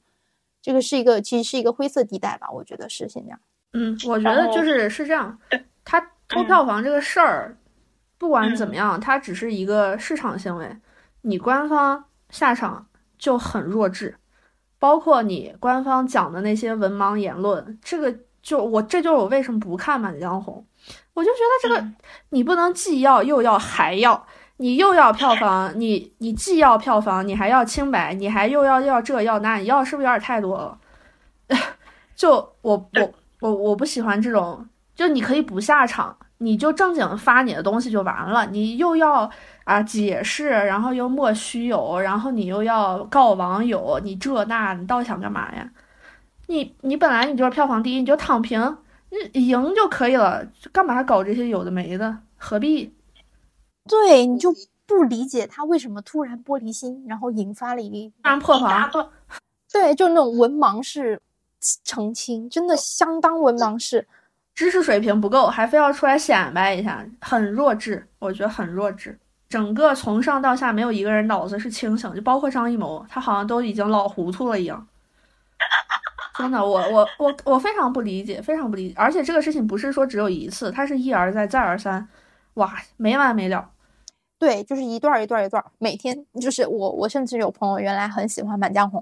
[0.60, 3.38] 这个是一个其实是一个灰色地带吧，我觉得是现在。
[3.72, 5.38] 嗯，我觉得就是是这样，
[5.84, 7.56] 他偷票房这个事儿，
[8.18, 10.76] 不管怎么样，它只是一个市场行为，
[11.22, 14.16] 你官方下场就很弱智，
[14.78, 20.66] 包括你官方讲的那些文盲言论，这个就我这就是我为什么不看《满江红》。
[21.14, 21.86] 我就觉得这个
[22.30, 30.78] 你不能既要又要还要，你又要票房，你你既要票房，你还要清白，你还又要要这要那，你要是不是有点太多了？
[32.16, 32.30] 就
[32.62, 39.30] 我我我我不喜欢这种，就你可以不下场，你就正经发你的东西就完了，你又要
[39.64, 45.68] 啊解释，然后又莫须有，然后你又要告网友，你这那，你到底想干嘛呀？
[46.46, 48.78] 你你本来你就是票房第一，你就躺平。
[49.34, 52.18] 赢就可以了，干嘛搞这些有的没的？
[52.36, 52.92] 何必？
[53.88, 54.54] 对，你就
[54.86, 58.90] 不理解他为什么突然玻璃心，然后引发了一突然破防。
[59.72, 61.20] 对，就那种文盲式
[61.84, 64.06] 澄清，真的相当文盲式，
[64.54, 68.06] 知识水平不够，还非要出来显摆一下，很弱智。
[68.18, 69.18] 我觉得很弱智。
[69.48, 74.86] 整个从上到下没有一个人脑子是清醒，就包括张艺谋，他好像都已经老糊涂了一样。
[76.38, 78.94] 真的，我我我我非常不理解，非常不理解。
[78.96, 82.08] 而且这个事情不是说只有一次，它是一而再，再而三，
[82.54, 83.70] 哇，没完没了。
[84.38, 89.00] 对，就是一段一段一段，每天就是我，我甚至有朋友原来很喜欢《满江红》。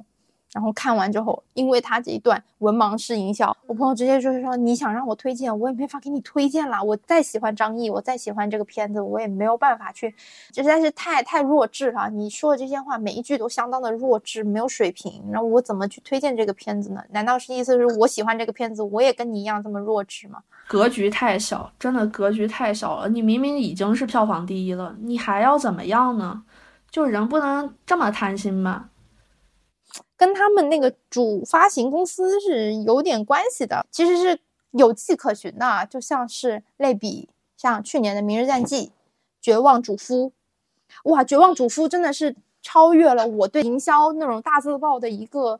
[0.53, 6.83] 然后看完之后，因为他这一段文盲式营销，我朋友直接就是说：“你想让我推荐，我也没法给你推荐了。
[6.83, 10.13] 我再喜欢张译，我再喜欢这个片子，我也没有办法去，
[10.53, 12.11] 实在是太太弱智了。
[12.11, 15.23] 你说的这些话，每一句都相当的弱智，没有水平。
[15.31, 17.01] 然后我怎么去推荐这个片子呢？
[17.11, 20.43] 难道是意思是我喜欢这个片子，我也跟你一样这么弱智吗？
[20.67, 23.09] 格局太小，真的格局太小了。
[23.09, 26.43] 你明明已经是票房第一了，你还要怎么样呢？
[26.91, 28.89] 就人不能这么贪心吧？”
[30.21, 34.39] 跟他们那个主发行公司是有点关系的，其实是
[34.73, 35.87] 有迹可循的。
[35.89, 38.77] 就像是类比，像去年的《明日战记》
[39.41, 40.31] 《绝望主夫》，
[41.11, 45.59] 哇，《绝望主夫》真的是超越了我对营销那种大字报的一个。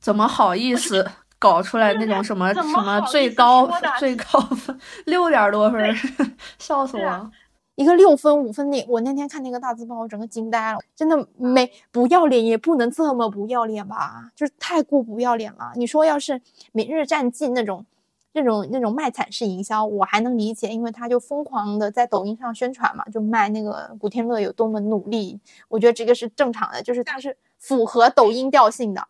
[0.00, 1.08] 怎么好意思
[1.38, 5.96] 搞出来那种什么什么最高最高分六点多分，
[6.58, 7.30] 笑死我了。
[7.74, 15.72] 一个六分五分的，我那天看那个大字报，我整个惊呆了，真的没不要脸也不能这么不要脸吧，就是太过不要脸了。
[15.76, 16.34] 你说要是
[16.72, 17.86] 《明日战记》那种、
[18.32, 29.08] 那种、那种卖惨式营销，我还能理解，因为他就疯狂的在抖音上宣传嘛，就卖那个古天乐有多么努力，我觉得这个是正常的，就是他是符合抖音调性的。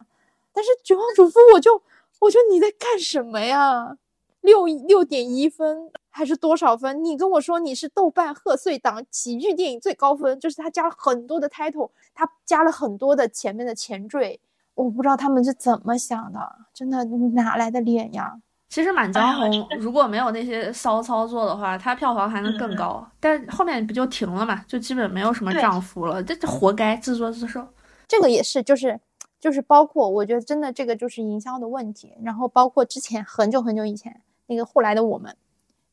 [0.53, 1.83] 但是《绝望主妇》，我就
[2.21, 3.97] 我说你在干什么呀？
[4.43, 7.03] 六六点一分还是多少分？
[7.03, 14.39] 你跟我说你是豆瓣贺岁档喜剧电影最高分，就是他加了很多的 title，他加了很多的前面的前缀，
[14.75, 16.39] 我不知道他们是怎么想的，
[16.75, 18.41] 真的哪来的脸呀？
[18.69, 27.69] 其实《满江红》如果没有那些骚操作的话，它票房还能更高，但后面不就停了嘛，就基本没有什么涨幅了，这这活该自作自受。
[28.09, 28.99] 这个也是，就是
[29.39, 35.37] 就是包括我觉得真的这个就是营销的问题，然后包括之前很久很久以前那个后来的我们，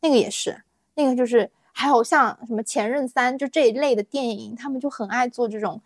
[0.02, 0.64] 那个也是，
[0.95, 5.82] 那个就是还有像什么《前任三》就这一类的电影，他们就很爱做这种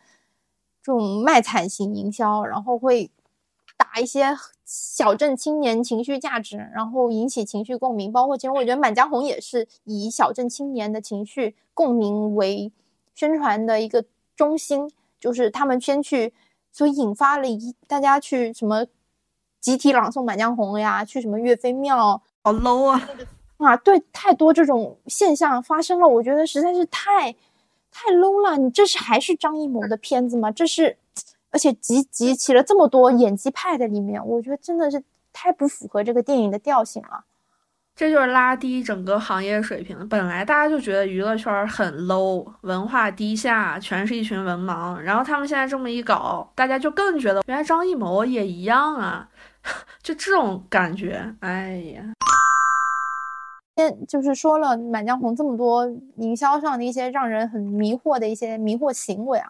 [0.82, 3.10] 这种卖惨型营销，然后会
[3.78, 4.38] 打一些。
[4.66, 12.72] 小镇青年情绪价值，然后引起情绪共鸣，包括其实我觉得《满江红》也是以小镇青年的情绪共鸣为
[13.14, 14.04] 宣传的一个
[14.36, 14.90] 中心，
[15.20, 16.34] 就是他们先去，
[16.72, 18.88] 所以引发了一大家去什么
[19.60, 23.10] 集体朗诵《满江红》呀，去什么岳飞庙，好 low 啊
[23.58, 23.78] 啊！
[23.78, 27.32] 对，太多这种现象发生了，我觉得实在是太
[27.92, 28.58] 太 low 了。
[28.58, 30.52] 你这是还是张艺谋的片子吗？
[30.52, 30.98] 这是。
[31.52, 37.26] 而且集集齐了这么多演技派在里面，我觉得真的是太不符合这个电影的调性了。
[37.96, 40.10] 这就是拉低整个行业水平。
[40.10, 44.96] 本来大家就觉得娱乐圈很 low，文化低下，全是一群文盲。
[44.98, 49.30] 然后他们现在这么一搞，大家就更觉得原来张艺谋也一样啊，
[50.04, 51.34] 就这种感觉。
[51.40, 52.04] 哎呀，
[53.76, 59.50] 先就是说了《满江红》这么多营销上的一些让人很迷惑的一些迷惑行为啊。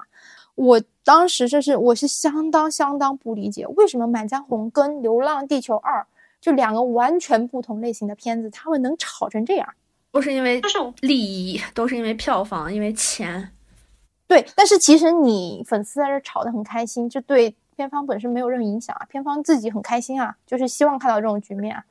[0.55, 6.01] 我当时这是我是相当相当不理解，为什么《满江红》跟《流浪地球二》
[6.39, 9.68] 就两个完全不同类型的片子，他们能吵成这样？
[10.11, 10.61] 都是因为
[11.01, 13.49] 利益，都是因为票房，因为钱。
[14.28, 21.84] 对，但是其实你粉丝在这吵得很开心，就对片方本身没有任何影响啊，片方自己很开心啊，就是希望看到这种局面啊。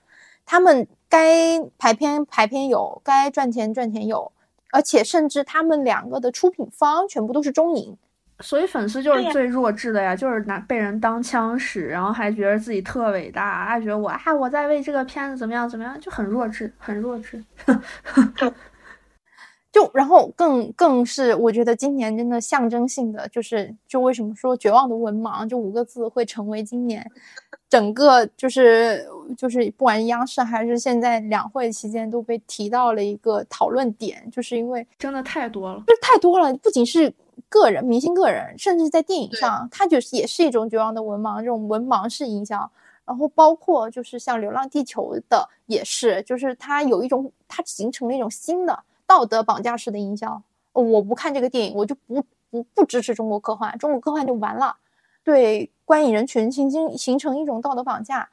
[0.44, 4.32] 他们该排片排片有，该赚钱赚钱有，
[4.72, 7.96] 而且甚至他们两个的出品方全部都是中影。
[8.40, 17.44] 所以粉丝就是最弱智的呀，就是拿被人当枪使，然后还觉得自己特伟大，还觉得我啊我在为这个片子怎么样怎么样，就很弱智，很弱智。
[19.72, 27.04] 就然后更更是我觉得今年真的象征性的就是就为什么说绝望的文盲这五个字会成为今年
[27.70, 37.12] 整个就是就是不管央视还是现在两会期间都被提到了一个讨论点，就是因为真的太多了，就是太多了，不仅是。
[37.48, 42.70] 个人明星个人，甚至在电影上，它就是也是一种绝望的文盲，这种文盲式营销。
[43.04, 48.78] 然后包括就是像《流浪地球》的，也是，就是它有一种，它形成了一种新的
[49.12, 50.42] 道德绑架式的营销。
[50.72, 54.74] 我不看这个电影，我就不不不支持中国科幻，中国科幻就完了，
[55.22, 58.30] 对观影人群形形形成一种道德绑架。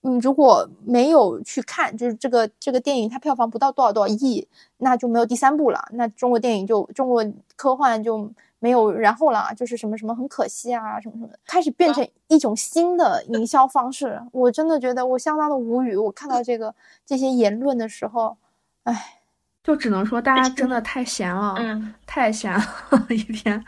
[0.00, 4.48] 嗯，如果没有去看，就是这个这个电影它票房不到多少多少亿，
[4.78, 7.22] 那就没有第三部了，那中国电影就中国
[7.54, 14.22] 科幻就没有然后了，就是什么什么很可惜啊什么什么的，开始变成一种新的营销方式。
[14.32, 18.36] 我真的觉得我相当的无语，我看到这个这些言论的时候，
[18.84, 19.18] 哎，
[19.66, 22.62] 就只能说大家真的太闲了，嗯，太闲了，
[23.10, 23.62] 一天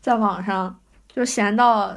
[0.00, 0.76] 在网上
[1.06, 1.96] 就闲到。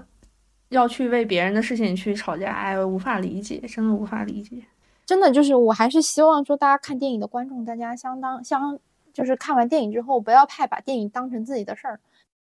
[0.69, 4.61] 要去为别人的事情去吵架，哎，无法理解，真的无法理解。
[5.05, 8.77] 真的就是，我还是希望说，大家看电影的观众，大家相当相，
[9.13, 11.97] 就是看完电影之后，不要太把电影当成自己的事儿。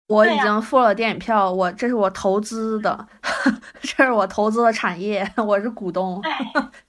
[0.07, 3.09] 我已经付了电影票，我这是我投资的，
[3.83, 6.23] 这是我投资的产业， 我是股东，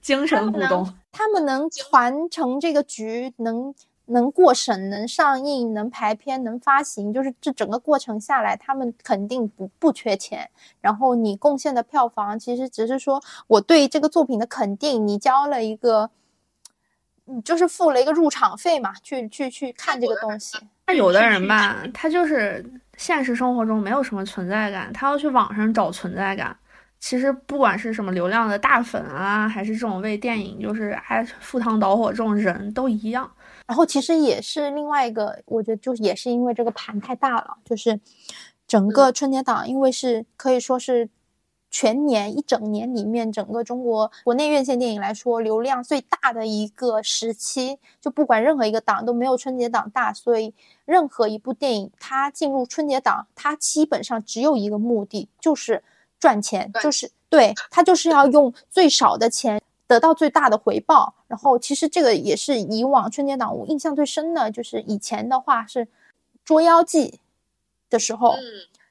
[0.00, 0.88] 精神股东。
[1.10, 3.74] 他们能传承这个局，能。
[4.06, 10.50] 能过审、能上映、能排片、能发行，就是这整个过程下来，他们肯定不不缺钱。
[10.80, 15.06] 然后你贡献的票房，其实只是说我对这个作品的肯定。
[15.06, 16.10] 你交了一个，
[17.24, 20.58] 你就是付了一个入场费嘛，去去去看这个东西。
[20.86, 22.62] 那有的人吧，他就是
[22.98, 26.54] 现实生活中没有什么存在感，他要去网上找存在感。
[27.00, 33.30] 其实不管是什么流量的大粉啊，还是这种为电影就是还赴汤蹈火这种人都一样。
[33.66, 37.98] 然后其实也是另外一个，我觉得就也是因为这个盘太大了，就是
[38.66, 41.08] 整个春节档，因为是可以说是
[41.70, 50.54] 全年一整年里面整个中国国内院线电影来说流量最大的一个时期，就不管任何一个档都没有春节档大，所以
[50.84, 55.82] 任何一部电影它进入春节档，它基本上只有一个目的，就是
[56.20, 59.60] 赚钱，就是对它就是要用最少的钱。
[59.86, 65.86] 得到最大的回报，然后其实这个也是以往春节档我印象最深的，就是以前的话是
[66.44, 67.10] 《捉妖记》
[67.90, 68.34] 的时候，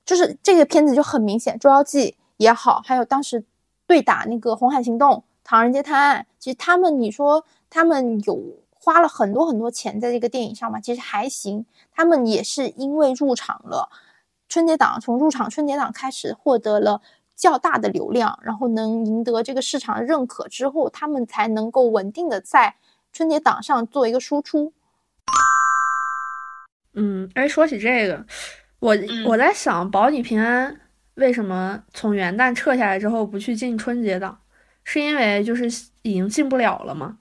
[0.06, 3.44] 就是这个片子就很明显，《捉妖记》也好，还有当时
[3.88, 5.12] 对打那个《红海行动》
[5.44, 8.40] 《唐人街探案》，其实他们你说他们有
[8.74, 11.66] 花了很多很多钱在这个电影上嘛，其实还行。
[11.92, 13.90] 他们也是因为入场了
[14.50, 17.02] 春节档，从入场春节档开始获得了
[17.36, 22.76] 较大的流量，然后能赢得这个市场的认可之后，他们才能够稳定的在
[23.12, 24.72] 春节档上做一个输出。
[26.96, 28.26] 嗯，哎，说起这个，
[28.80, 30.80] 我我在想，保你平安
[31.16, 34.38] 为什么从元旦撤下来之后不去进春节档？
[34.84, 35.66] 是因为就是
[36.02, 37.18] 已经进不了了吗？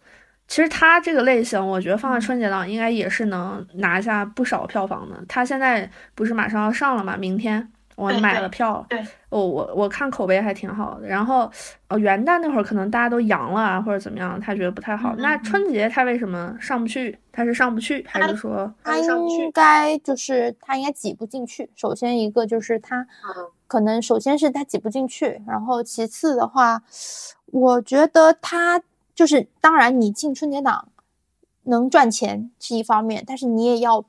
[0.49, 5.25] 其实它这个类型，我觉得放在春节档应该也是能拿下不少票房的。
[5.27, 7.17] 它现在不是马上要上了吗？
[7.17, 7.73] 明天。
[7.97, 11.07] 我买了票，对，我我我看口碑还挺好的。
[11.07, 11.51] 然后，
[11.89, 15.15] 呃，元旦那会儿可能大家都阳了啊，或者怎么样，他觉得不太好。
[15.17, 17.19] 那春节他为什么上不去？
[17.31, 21.71] 他是上不去，还是说他应该就是他应该挤不进去？
[21.75, 23.07] 首先一个就是他，
[23.67, 26.83] 可能首先是他挤不进去，然后其次的话，
[27.47, 28.83] 我觉得他
[29.15, 30.89] 就是当然你进春节档
[31.65, 34.05] 能赚钱是一方面，但是你也要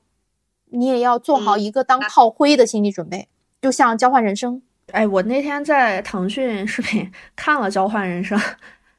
[0.70, 3.28] 你也要做好一个当炮灰的心理准备。
[3.64, 4.60] 就像交换人生，
[4.92, 8.38] 哎，我那天在腾讯视频看了交换人生，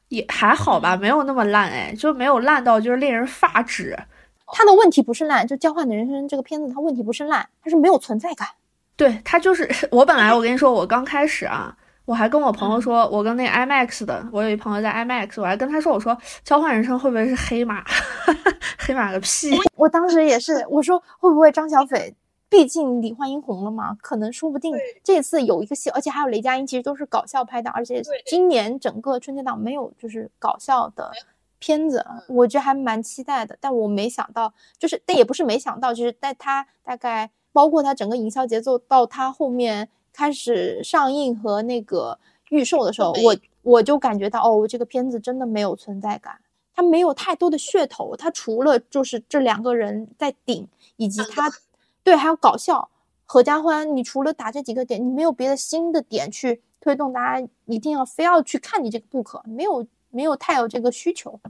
[0.08, 3.96] 也还好吧，没有那么烂，哎，就没有烂到就是令人发指。
[4.48, 8.48] 他的问题不是烂，就交换的人生这个片子，他问题不是烂，他是没有存在感。
[8.96, 11.72] 对他就是 我本来我跟你说，我刚开始啊，
[12.06, 17.84] 我还跟我朋友说，我跟那 IMAX 的，我有一朋友在 IMAX，我还跟他说，我说交换人生会不会是黑马？
[18.84, 19.52] 黑马个屁！
[19.76, 22.12] 我当时也是，我说会不会张小斐？
[22.48, 24.72] 毕竟李焕英红了嘛，可能说不定
[25.02, 31.10] 这次有一个戏，而且还有雷佳音，其实都是搞笑拍的，而且今年整个春节档没有就是搞笑的
[31.58, 33.58] 片子，我觉得还蛮期待的。
[33.60, 42.16] 但我没想到，就是但也不是没想到，就是在他大概包括他整个营销节奏到他后面开始上映和那个
[42.50, 46.38] 预售的时候，我我就感觉到哦，这个片子真的没有存在感，
[46.76, 51.50] 它没有太多的噱头，它除了就是这两个人在顶，以及他。
[52.06, 52.88] 对，还有搞笑，
[53.24, 53.96] 合家欢。
[53.96, 61.40] 你除了打这几个点，你没有别的新的点去推动大家一定要非要去看你这个不可，没有没有太有这个需求。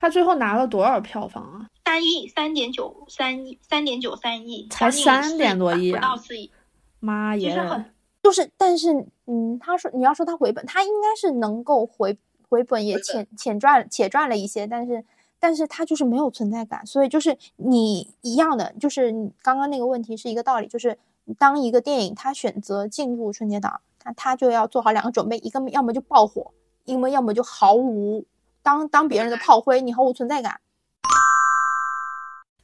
[0.00, 1.68] 他最后拿了多少票房啊？
[1.84, 6.50] 三亿，三点九三亿，三点九三亿，才三点多亿啊，不到四亿。
[6.98, 7.84] 妈耶！
[8.22, 12.16] 就是，但是，嗯，他说你要说他回本，他应该是能够回
[12.48, 15.04] 回本，也浅浅赚且赚了一些，但是。
[15.38, 19.12] 但是它就是没有存在感，所以就是你一样的，就是
[19.42, 20.98] 刚刚那个问题是一个道理，就是
[21.38, 26.50] 当一个电影它选择进入春节档，那它就要做好两个准备，一个要么就爆火，
[26.84, 28.24] 因为要么就毫无
[28.62, 30.60] 当当别人的炮灰，你毫无存在感。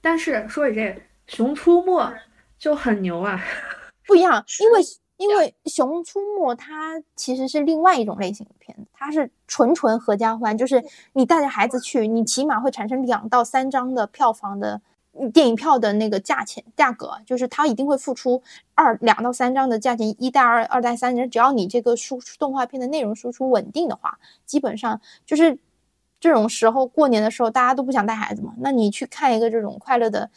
[0.01, 0.81] 但是说起这
[1.27, 2.01] 《熊出没》
[2.59, 3.41] 就很牛啊，
[4.07, 4.81] 不一样，因为。
[5.23, 14.81] 因为《熊出没》它其实是另外一种类型的片子，它是纯纯合家欢，就是你带着孩子去，你起码会产生两到三张的票房的
[15.33, 18.43] 电影票的那个价钱价格，就是它一定会付出
[18.75, 25.57] 二两到三张的价钱，一带二，二带三，只要你这个输出动画片的内容输出稳定的话，基本上就是
[26.19, 30.31] 这种时候过年的时候大家都不想带孩子嘛，那你去看一个这种快乐的。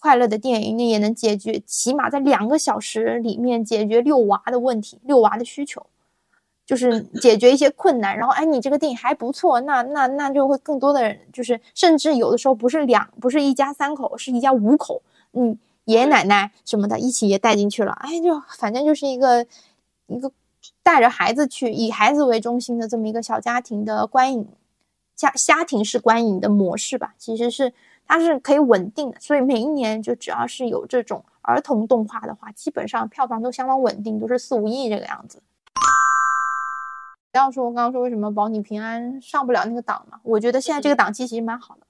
[0.00, 5.84] 快乐的电影，那也能解决，起码在两个小时里面解决遛娃的问题，遛娃的需求，
[6.64, 8.16] 就是解决一些困难。
[8.16, 17.90] 然后，哎，你这个电影还不错，那那那就会更多的人，就是甚至有的时候不是两，不是一家三口，是一家五口，嗯，爷爷奶奶什么的一起也带进去了。
[17.92, 19.44] 哎，就反正就是一个
[20.06, 20.30] 一个
[20.84, 24.46] 带着孩子去，以孩子为中心的这么一个小家庭的观影
[25.16, 27.72] 家家庭式观影的模式吧，其实是。
[28.08, 35.42] 它是可以稳定的，所以每一年就只要是有这种儿童动画的话，基本上票房都相当稳定，都是四五亿这个样子。
[37.30, 41.82] 不要说我刚刚说为什么保你平安上不了那个档嘛，我觉得现在这个档期其实蛮好的。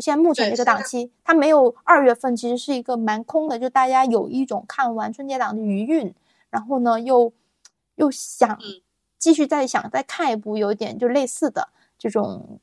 [0.00, 6.14] 现在目前这个档期，它没有二月份，其实是一个蛮空的，就大家有一种看完春节档的余韵，
[6.50, 7.32] 然后呢又
[7.96, 8.56] 又想
[9.18, 12.60] 继续再想再看一部有点就类似的这种。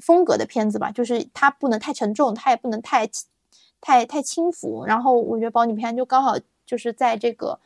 [0.00, 3.08] 风格的片子吧，就是它不能太沉重，它也不能太
[3.80, 4.84] 太太轻浮。
[4.84, 6.36] 然后我觉得《保你平安》就刚好
[6.66, 7.58] 就是在这个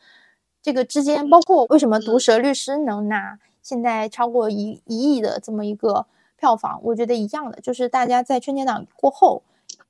[0.61, 6.05] 这个之间，包括为什么《毒舌律师》能拿现在超过一一亿的这么一个
[6.37, 9.41] 票房，我觉得一样的，就是大家在春节档过后，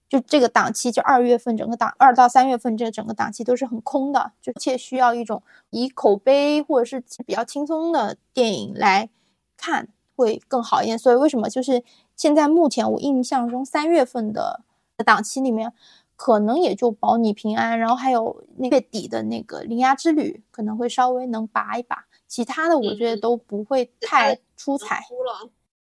[0.08, 9.10] 就这个档期，就二月份整个档二到三月份这整个档期都是很空的，就且需要一种以口碑或者是比较轻松的电影来
[9.58, 10.98] 看会更好一点。
[10.98, 11.84] 所以为什么就是。
[12.16, 14.63] 现在目前我印象中三月份的
[15.05, 15.74] 档期里面，
[16.16, 25.01] 可能也就保你平安，然后还有那月底的那个铃芽之旅可能会稍微能拔一拔，其他的我觉得都不会太出彩。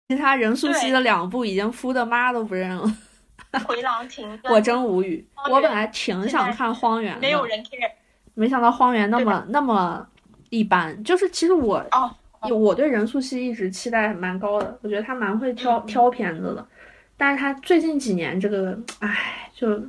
[0.09, 2.97] 其他任 素汐的两部已经敷的妈都不认了。
[3.67, 5.27] 回廊亭，我真无语。
[5.51, 7.91] 我本来挺想看荒原的，没有人 care。
[8.35, 10.07] 没想到荒原那么那么
[10.51, 11.03] 一般。
[11.03, 12.15] 就是其实我哦，
[12.49, 16.67] 我对任素汐一直期待蛮高的，我觉得她蛮会挑挑片子的。
[17.17, 19.83] 但是她最近几年这个，唉，就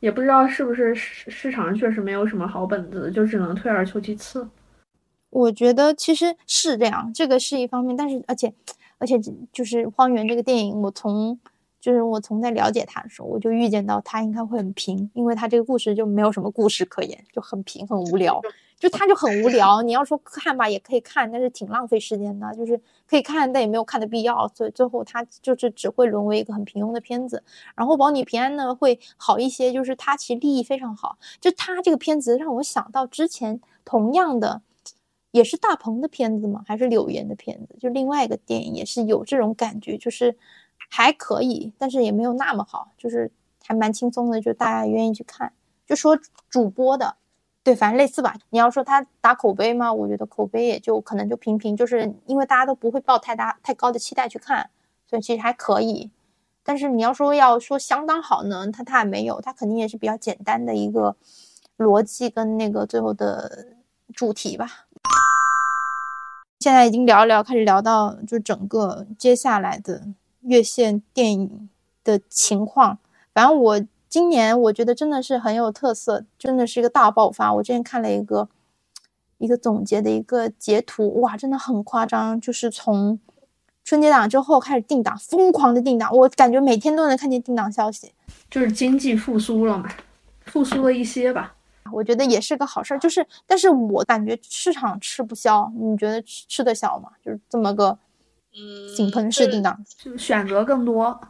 [0.00, 4.48] 也不知道是不是市市场上确实没有什么好本子，就只能退而求其次。
[5.30, 8.52] 我觉得其实是这样，这个是一方面，但是而且
[8.98, 9.18] 而且
[9.52, 11.38] 就是荒原这个电影，我从。
[11.80, 18.38] 就是我从在了解他的时候，我就预见到他应该会很平，因为他这个故事就没有什么故事可言，就很平很无聊，
[18.80, 19.80] 就他就很无聊。
[19.82, 24.48] 你要说看吧，也可以看，但是挺浪费时间的，就是可以看，但也没有看的必要。
[24.48, 27.44] 所以最后他就是只会沦为一个很平庸的片子。
[27.76, 31.16] 然后保你平安呢会好一些，就是他其实立意非常好。
[31.40, 34.62] 就他这个片子让我想到之前同样的，
[35.30, 40.36] 也是大鹏的片子嘛，还是柳岩的片子，就另外一个电影也是有这种感觉，就是。
[40.92, 43.30] 还可以，但是也没有那么好，就是
[43.64, 45.52] 还蛮轻松的，就大家愿意去看。
[45.86, 46.18] 就说
[46.48, 47.14] 主播的，
[47.62, 48.34] 对，反正类似吧。
[48.50, 49.92] 你要说他打口碑吗？
[49.92, 54.70] 我觉得口碑也就可能就平平，就是因为大家都不会抱太大太高的期待去看，
[55.08, 56.10] 所以其实还可以。
[56.64, 61.16] 但是你要说要说相当好呢，他他也没有，他肯定也是比较简单的一个
[61.76, 63.66] 逻辑跟那个最后的
[64.14, 64.86] 主题吧。
[66.60, 70.02] 现在已经聊一聊，开始聊到就整个接下来的。
[70.42, 71.68] 院线电影
[72.02, 72.96] 的情况，
[73.34, 73.78] 反正我
[74.10, 77.54] 今年我觉得真的是很有特色，真的是一个大爆发。
[77.54, 78.48] 我之前看了一个
[79.38, 83.20] 一个总结的一个截图，哇，真的很夸张，就是从
[83.84, 88.12] 春节档之后开始定档，疯狂的定档，我感觉每天都能看见定档消息，
[88.50, 89.88] 就是经济复苏了嘛，
[90.46, 91.54] 复苏了一些吧，
[91.92, 92.98] 我觉得也是个好事儿。
[92.98, 97.10] 就是，但是我感觉市场吃不消，你觉得吃吃得消吗？
[97.24, 97.96] 就是这么个。
[98.52, 101.20] 嗯井喷式定档，就选择更多，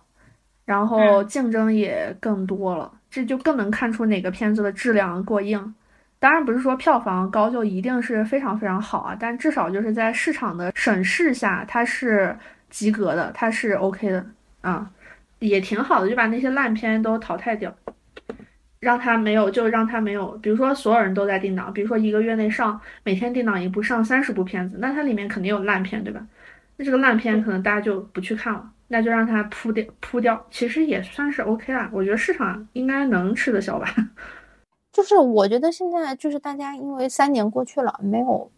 [0.71, 5.75] 然后竞争也更多了，这就更能看出哪个片子的质量过硬。
[6.21, 12.37] 当然不是说票房高就一定是非常非常好啊，但至少就是在市场的审视下，它是
[12.68, 14.25] 及格的，它是 OK 的
[14.61, 14.89] 啊，
[15.41, 17.75] 也挺好的，就把那些烂片都淘汰掉，
[18.79, 20.29] 让它没有，就让它没有。
[20.41, 26.25] 比如说所有人都在定档，比如说一个月内上每天定档一部，上三十部片子，那它里面肯定有烂片，对吧？
[26.77, 31.88] 那这个烂片可能大家就不去看了，那就让它铺掉铺掉，其实也算是 OK 啦。
[31.93, 33.86] 我觉得市场应该能吃得消吧。
[34.93, 38.51] 就是我觉得现在就是大家因为三年过去了，没有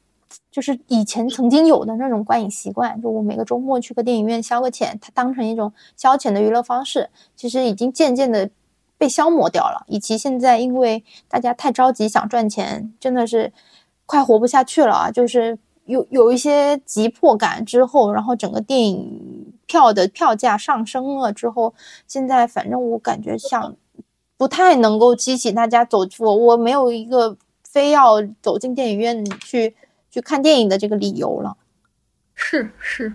[0.50, 8.48] 就是以前曾经有的那种观影习惯，就我每个周末去个电影院消个遣，它当成一种消遣的娱乐方式，其实已经渐渐的
[8.96, 9.84] 被消磨掉了。
[9.86, 13.52] 以及现在因为大家太着急想赚钱，真的是
[14.06, 15.58] 快活不下去了啊，就是。
[15.84, 21.72] 有有一些急迫感之后，然后整个电影票的票价上升了之后，
[22.06, 23.74] 现在反正我感觉像
[24.36, 29.74] 不太能够激起大家走出，我没有一个非要走进电影院去
[30.10, 31.56] 去看电影的这个理由了。
[32.34, 33.14] 是是，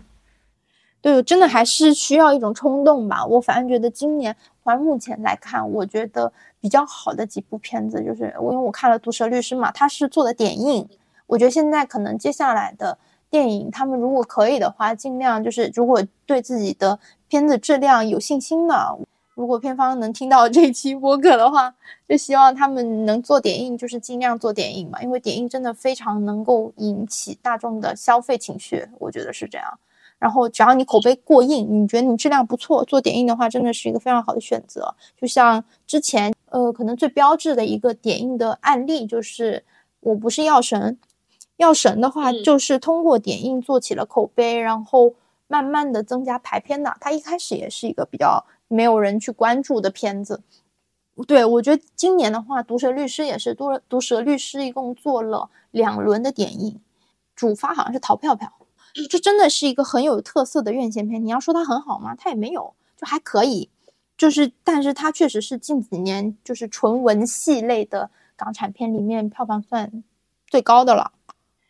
[0.99, 3.23] 对，真的还是需要一种冲动吧。
[3.23, 10.89] 我反正觉得今年，反正目前来看，我觉得比较好的几部片子就是我，因为我看了《毒舌律师》嘛，他是做的点映。
[11.27, 12.97] 我觉得现在可能接下来的
[13.37, 18.97] 电影，他们如果可以的话，尽量就是如果对自己的片子质量有信心的，
[19.35, 21.71] 如果片方能听到这期播客的话，
[22.09, 29.77] 就希望他们能做点映，就是尽量做点映嘛，因为点映真的非常能够引起大众的消费情绪，我觉得是这样。
[30.17, 34.91] 然后只要你口碑过硬，你觉得你质量不错，做点映的话，真的是一个非常好的选择。
[35.15, 39.59] 就像之前，呃，可能最标志的一个点映的案例就是
[39.99, 40.97] 《我不是药神》。
[41.57, 45.13] 药神的话，就是通过点映做起了口碑，然后
[45.47, 46.95] 慢慢的增加排片的。
[46.99, 50.41] 它一开始也是一个比较没有人去关注的片子。
[51.27, 56.79] 对我觉得今年的话，毒舌律师也是毒毒舌律师一共做了两轮的点映，
[57.35, 58.53] 主发好像是淘票票。
[59.09, 61.23] 这真的是一个很有特色的院线片。
[61.23, 62.15] 你要说它很好吗？
[62.15, 63.69] 它也没有，就还可以。
[64.15, 70.03] 就是，但是它确实是近几年就是纯文戏类的港产片里面票房算
[70.47, 71.11] 最高的了。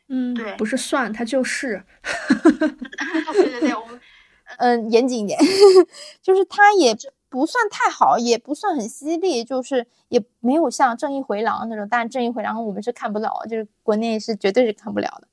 [0.10, 1.84] 嗯，对，不是算，它就是。
[3.34, 4.00] 对对对，我们
[4.60, 5.38] 嗯，严谨一点，
[6.24, 6.96] 就是它也
[7.30, 11.86] 不算太好，也不算很犀利，就是也没有像《正义回廊》那种。
[11.92, 15.28] 但《正义回廊》我们是看不到，就是国内是绝对是看不了的。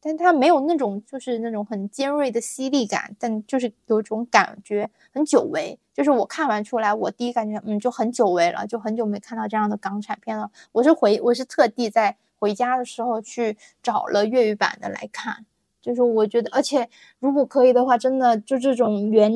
[0.00, 5.78] 但它没有那种就是那种很尖锐的犀利感，但就是有种感觉很久违。
[5.94, 10.50] 就是我看完出来，我第一感觉嗯就很久违了，就很久没看到这样的港产片了。
[10.72, 12.16] 我是回我是特地在。
[12.38, 15.44] 回家的时候去找了粤语版的来看，
[15.82, 19.32] 就是我觉得，而且如果可以的话，真的就这种原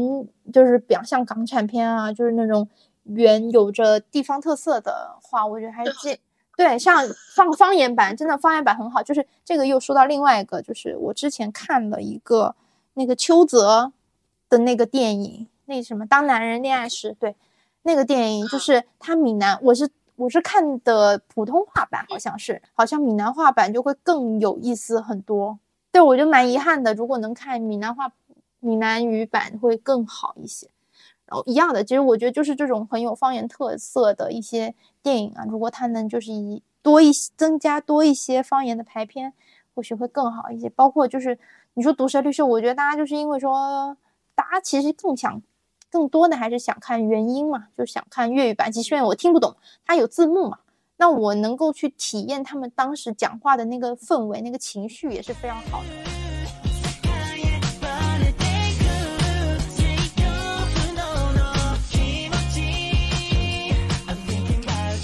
[0.52, 2.68] 就是比较像港产片啊，就是那种
[3.04, 6.18] 原有着地方特色的话，我觉得还是这
[6.56, 7.02] 对像
[7.34, 9.02] 放方言版，真的方言版很好。
[9.02, 12.54] 就是这个又说到另外一个，就是我之前看了一个
[12.94, 13.92] 那个邱泽
[14.48, 17.34] 的那个电影，那什么《当男人恋爱时》，对，
[17.82, 19.88] 那个电影就是他闽南，我是。
[20.16, 25.58] 我是看的普通话版，好像是，好像闽南话版就会更有意思很多。
[25.90, 28.12] 对我就蛮遗憾的，如果能看闽南话、
[28.60, 30.68] 闽南语版会更好一些。
[31.26, 39.32] 然后一样的，其实我觉得就是这种很有方言特色的一些电影啊，如果它能就是以多一些增加多一些方言的排片，
[39.74, 40.68] 或许会更好一些。
[40.68, 41.38] 包括就是
[41.74, 43.96] 你说《毒舌律师》，我觉得大家就是因为说，
[44.34, 45.42] 大家其实更想。
[45.92, 48.72] 更多的还是想看原音嘛，就想看粤语版。
[48.72, 50.56] 即便我听不懂，它有字幕嘛，
[50.96, 55.88] 那我能够去体验他们当时讲话的那个氛围、那个情绪也是非常好的。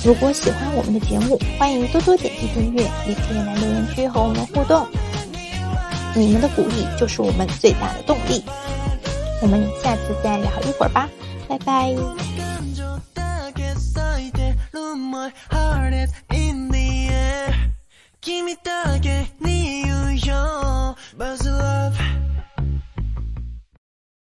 [0.03, 4.87] 如果喜欢我们的节目，欢迎多多点击订阅，也可以来留言区和我们互动。
[6.17, 8.43] 你们的鼓励就是我们最大的动力。
[9.42, 11.10] 我们下次再聊一会儿吧，
[11.48, 11.94] 拜拜。
[18.22, 20.96] 君だけに言うよ